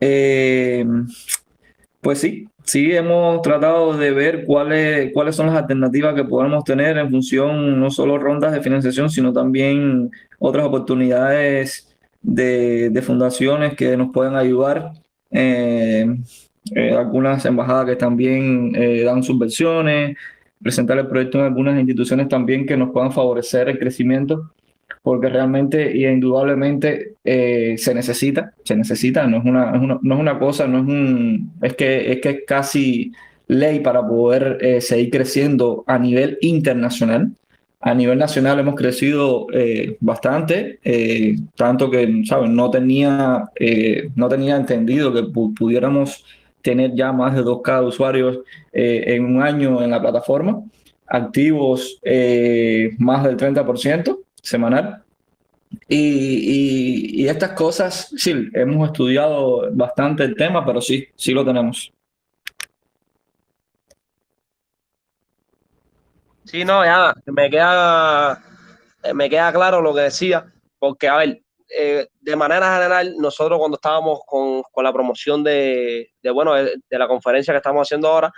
[0.00, 0.84] Eh,
[2.00, 6.98] pues sí, sí hemos tratado de ver cuáles, cuáles son las alternativas que podemos tener
[6.98, 13.96] en función no solo rondas de financiación, sino también otras oportunidades de, de fundaciones que
[13.96, 14.92] nos puedan ayudar.
[15.30, 16.06] Eh,
[16.74, 20.16] eh, algunas embajadas que también eh, dan subvenciones,
[20.62, 24.52] presentar el proyecto en algunas instituciones también que nos puedan favorecer el crecimiento,
[25.02, 30.38] porque realmente y indudablemente eh, se necesita, se necesita, no es una, no es una
[30.38, 33.12] cosa, no es un, es que es que es casi
[33.46, 37.32] ley para poder seguir creciendo a nivel internacional.
[37.86, 39.46] A nivel nacional hemos crecido
[40.00, 40.78] bastante,
[41.54, 42.56] tanto que, ¿saben?
[42.56, 43.50] No tenía,
[44.14, 46.24] no tenía entendido que pudiéramos
[46.64, 48.38] tener ya más de 2K usuarios
[48.72, 50.62] eh, en un año en la plataforma,
[51.06, 55.02] activos eh, más del 30% semanal.
[55.88, 61.92] Y, y, estas cosas, sí, hemos estudiado bastante el tema, pero sí, sí lo tenemos.
[66.44, 68.42] Sí, no, ya, me queda,
[69.12, 70.46] me queda claro lo que decía,
[70.78, 76.10] porque, a ver, eh, de manera general, nosotros cuando estábamos con, con la promoción de,
[76.22, 78.32] de, bueno, de, la conferencia que estamos haciendo ahora,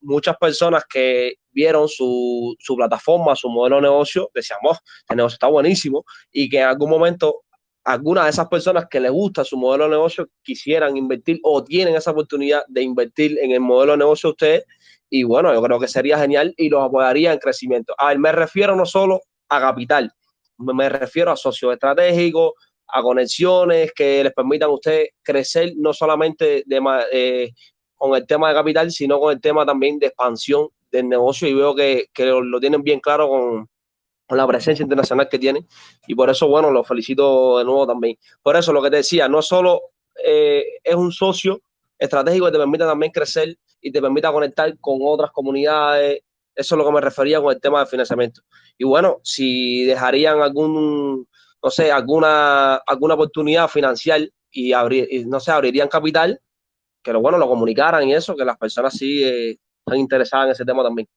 [0.00, 5.34] muchas personas que vieron su, su plataforma, su modelo de negocio, decíamos, oh, este negocio
[5.34, 7.42] está buenísimo y que en algún momento
[7.84, 11.94] algunas de esas personas que les gusta su modelo de negocio quisieran invertir o tienen
[11.96, 14.64] esa oportunidad de invertir en el modelo de negocio de ustedes.
[15.08, 17.94] Y bueno, yo creo que sería genial y los apoyaría en crecimiento.
[17.98, 20.12] A ver, me refiero no solo a capital,
[20.58, 22.52] me refiero a socios estratégicos,
[22.92, 27.52] a conexiones que les permitan a ustedes crecer no solamente de, eh,
[27.94, 31.54] con el tema de capital, sino con el tema también de expansión del negocio y
[31.54, 33.68] veo que, que lo, tienen bien claro con,
[34.26, 35.66] con, la presencia internacional que tienen
[36.06, 38.16] y por eso, bueno, los felicito de nuevo también.
[38.42, 39.82] Por eso lo que te decía, no solo
[40.24, 41.60] eh, es un socio
[41.98, 46.22] estratégico que te permite también crecer y te permita conectar con otras comunidades,
[46.54, 48.42] eso es lo que me refería con el tema del financiamiento.
[48.76, 51.28] Y bueno, si dejarían algún
[51.62, 56.40] no sé, alguna, alguna oportunidad financiera y, abrir, y, no sé, abrirían capital,
[57.02, 60.52] que lo bueno, lo comunicaran y eso, que las personas sí eh, están interesadas en
[60.52, 61.08] ese tema también.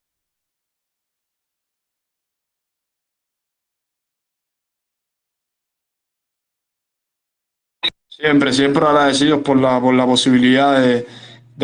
[8.07, 11.05] Siempre, siempre agradecidos por la, por la posibilidad de,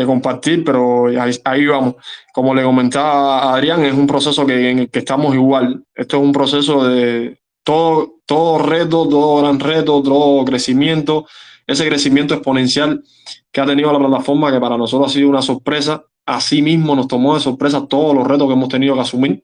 [0.04, 1.06] compartir, pero
[1.44, 1.96] ahí, vamos.
[2.32, 5.84] Como le comentaba a Adrián, es un proceso que, en el que estamos igual.
[5.94, 11.26] Esto es un proceso de, todo, todo reto, todo gran reto, todo crecimiento,
[11.66, 13.02] ese crecimiento exponencial
[13.50, 16.04] que ha tenido la plataforma, que para nosotros ha sido una sorpresa.
[16.24, 19.42] Así mismo nos tomó de sorpresa todos los retos que hemos tenido que asumir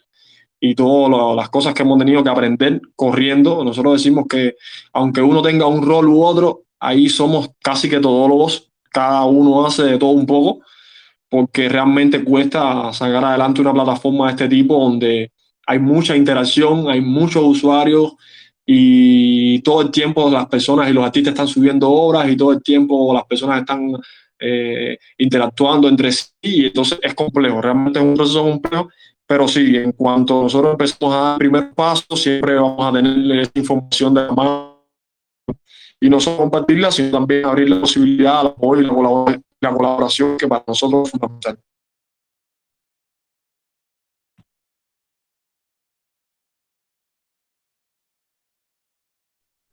[0.61, 3.65] y todas las cosas que hemos tenido que aprender corriendo.
[3.65, 4.55] Nosotros decimos que
[4.93, 9.83] aunque uno tenga un rol u otro, ahí somos casi que todólogos, cada uno hace
[9.83, 10.61] de todo un poco,
[11.29, 15.33] porque realmente cuesta sacar adelante una plataforma de este tipo donde
[15.67, 18.15] hay mucha interacción, hay muchos usuarios
[18.67, 22.63] y todo el tiempo las personas y los artistas están subiendo obras y todo el
[22.63, 23.93] tiempo las personas están
[24.41, 28.89] eh, interactuando entre sí, y entonces es complejo, realmente es un proceso complejo,
[29.25, 33.51] pero sí, en cuanto nosotros empezamos a dar el primer paso, siempre vamos a tener
[33.55, 34.77] información de la mano
[36.01, 38.85] y no solo compartirla, sino también abrir la posibilidad al apoyo y
[39.61, 41.59] la colaboración que para nosotros es fundamental.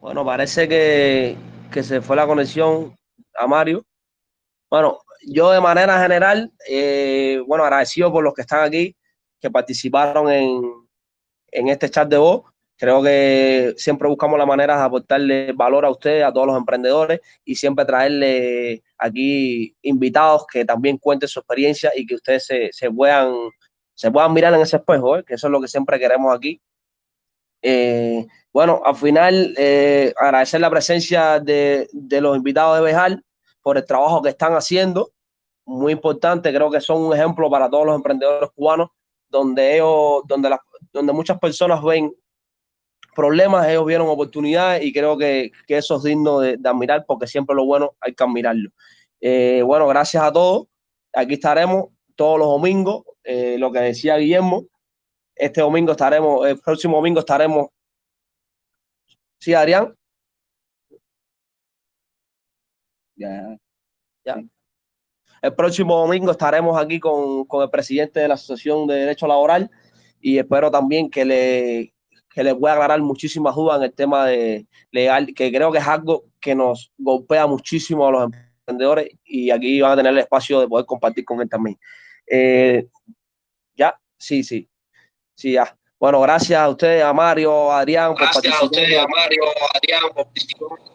[0.04, 1.38] Bueno, parece que,
[1.72, 2.94] que se fue la conexión
[3.36, 3.86] a Mario.
[4.70, 8.98] Bueno, yo de manera general, eh, bueno, agradecido por los que están aquí,
[9.40, 10.62] que participaron en,
[11.48, 12.42] en este chat de voz.
[12.76, 17.22] Creo que siempre buscamos la manera de aportarle valor a ustedes, a todos los emprendedores,
[17.46, 22.92] y siempre traerle aquí invitados que también cuenten su experiencia y que ustedes se, se
[22.92, 23.34] puedan,
[23.94, 25.24] se puedan mirar en ese espejo, ¿eh?
[25.24, 26.60] que eso es lo que siempre queremos aquí.
[27.64, 33.26] Eh, bueno, al final, eh, agradecer la presencia de, de, los invitados de Bejal
[33.62, 35.12] por el trabajo que están haciendo.
[35.66, 38.90] Muy importante, creo que son un ejemplo para todos los emprendedores cubanos,
[39.30, 40.56] donde ellos, donde,
[40.92, 42.14] donde muchas personas ven
[43.16, 47.28] problemas, ellos vieron oportunidades y creo que, que eso es digno de, de, admirar porque
[47.28, 48.70] siempre lo bueno hay que admirarlo.
[49.22, 50.68] Eh, bueno, gracias a todos.
[51.14, 51.86] Aquí estaremos
[52.16, 54.66] todos los domingos, eh, lo que decía Guillermo.
[55.36, 57.68] Este domingo estaremos, el próximo domingo estaremos
[59.44, 59.94] Sí, Adrián.
[63.18, 63.58] Ya,
[64.26, 64.42] ya.
[65.42, 69.70] El próximo domingo estaremos aquí con, con, el presidente de la Asociación de Derecho Laboral
[70.22, 71.94] y espero también que le,
[72.34, 75.88] que le pueda aclarar muchísimas dudas en el tema de legal, que creo que es
[75.88, 80.62] algo que nos golpea muchísimo a los emprendedores y aquí van a tener el espacio
[80.62, 81.78] de poder compartir con él también.
[82.28, 82.88] Eh,
[83.76, 84.00] ¿Ya?
[84.18, 84.70] Sí, sí.
[85.36, 85.76] Sí, ya.
[86.00, 88.62] Bueno, gracias a ustedes, a Mario, a Adrián, por gracias participar.
[88.62, 90.94] a ustedes, a Mario, a Adrián, por participar.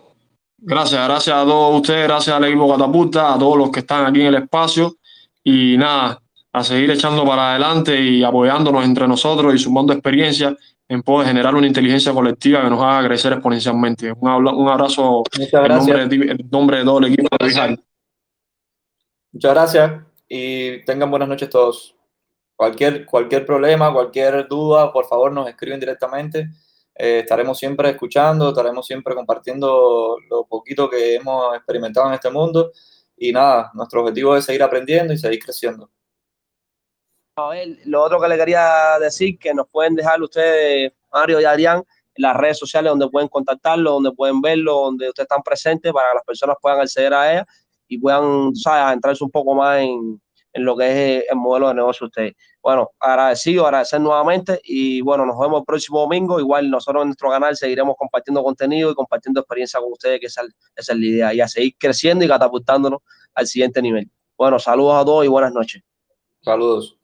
[0.61, 4.20] Gracias, gracias a todos ustedes, gracias al equipo Catapulta, a todos los que están aquí
[4.20, 4.97] en el espacio
[5.45, 6.20] y nada,
[6.53, 10.57] a seguir echando para adelante y apoyándonos entre nosotros y sumando experiencia
[10.89, 14.12] en poder generar una inteligencia colectiva que nos haga crecer exponencialmente.
[14.12, 17.78] Un, un abrazo en nombre, de, en nombre, de, todo el equipo de.
[19.32, 19.93] Muchas gracias
[20.28, 21.98] y tengan buenas noches todos.
[22.59, 26.49] Cualquier, cualquier problema, cualquier duda, por favor nos escriben directamente.
[26.93, 32.73] Eh, estaremos siempre escuchando, estaremos siempre compartiendo lo poquito que hemos experimentado en este mundo.
[33.17, 35.89] Y nada, nuestro objetivo es seguir aprendiendo y seguir creciendo.
[37.37, 41.45] A ver, lo otro que le quería decir, que nos pueden dejar ustedes, Mario y
[41.45, 41.85] Adrián,
[42.17, 46.15] las redes sociales donde pueden contactarlo, donde pueden verlo, donde ustedes están presentes para que
[46.17, 47.47] las personas puedan acceder a ella
[47.87, 50.21] y puedan, ¿sabes?, entrarse un poco más en,
[50.53, 52.35] en lo que es el modelo de negocio de ustedes.
[52.63, 56.41] Bueno, agradecido, agradecer nuevamente y bueno, nos vemos el próximo domingo.
[56.41, 60.43] Igual nosotros en nuestro canal seguiremos compartiendo contenido y compartiendo experiencia con ustedes, que esa,
[60.75, 63.01] esa es la idea, y a seguir creciendo y catapultándonos
[63.35, 64.11] al siguiente nivel.
[64.37, 65.83] Bueno, saludos a todos y buenas noches.
[66.43, 66.98] Saludos.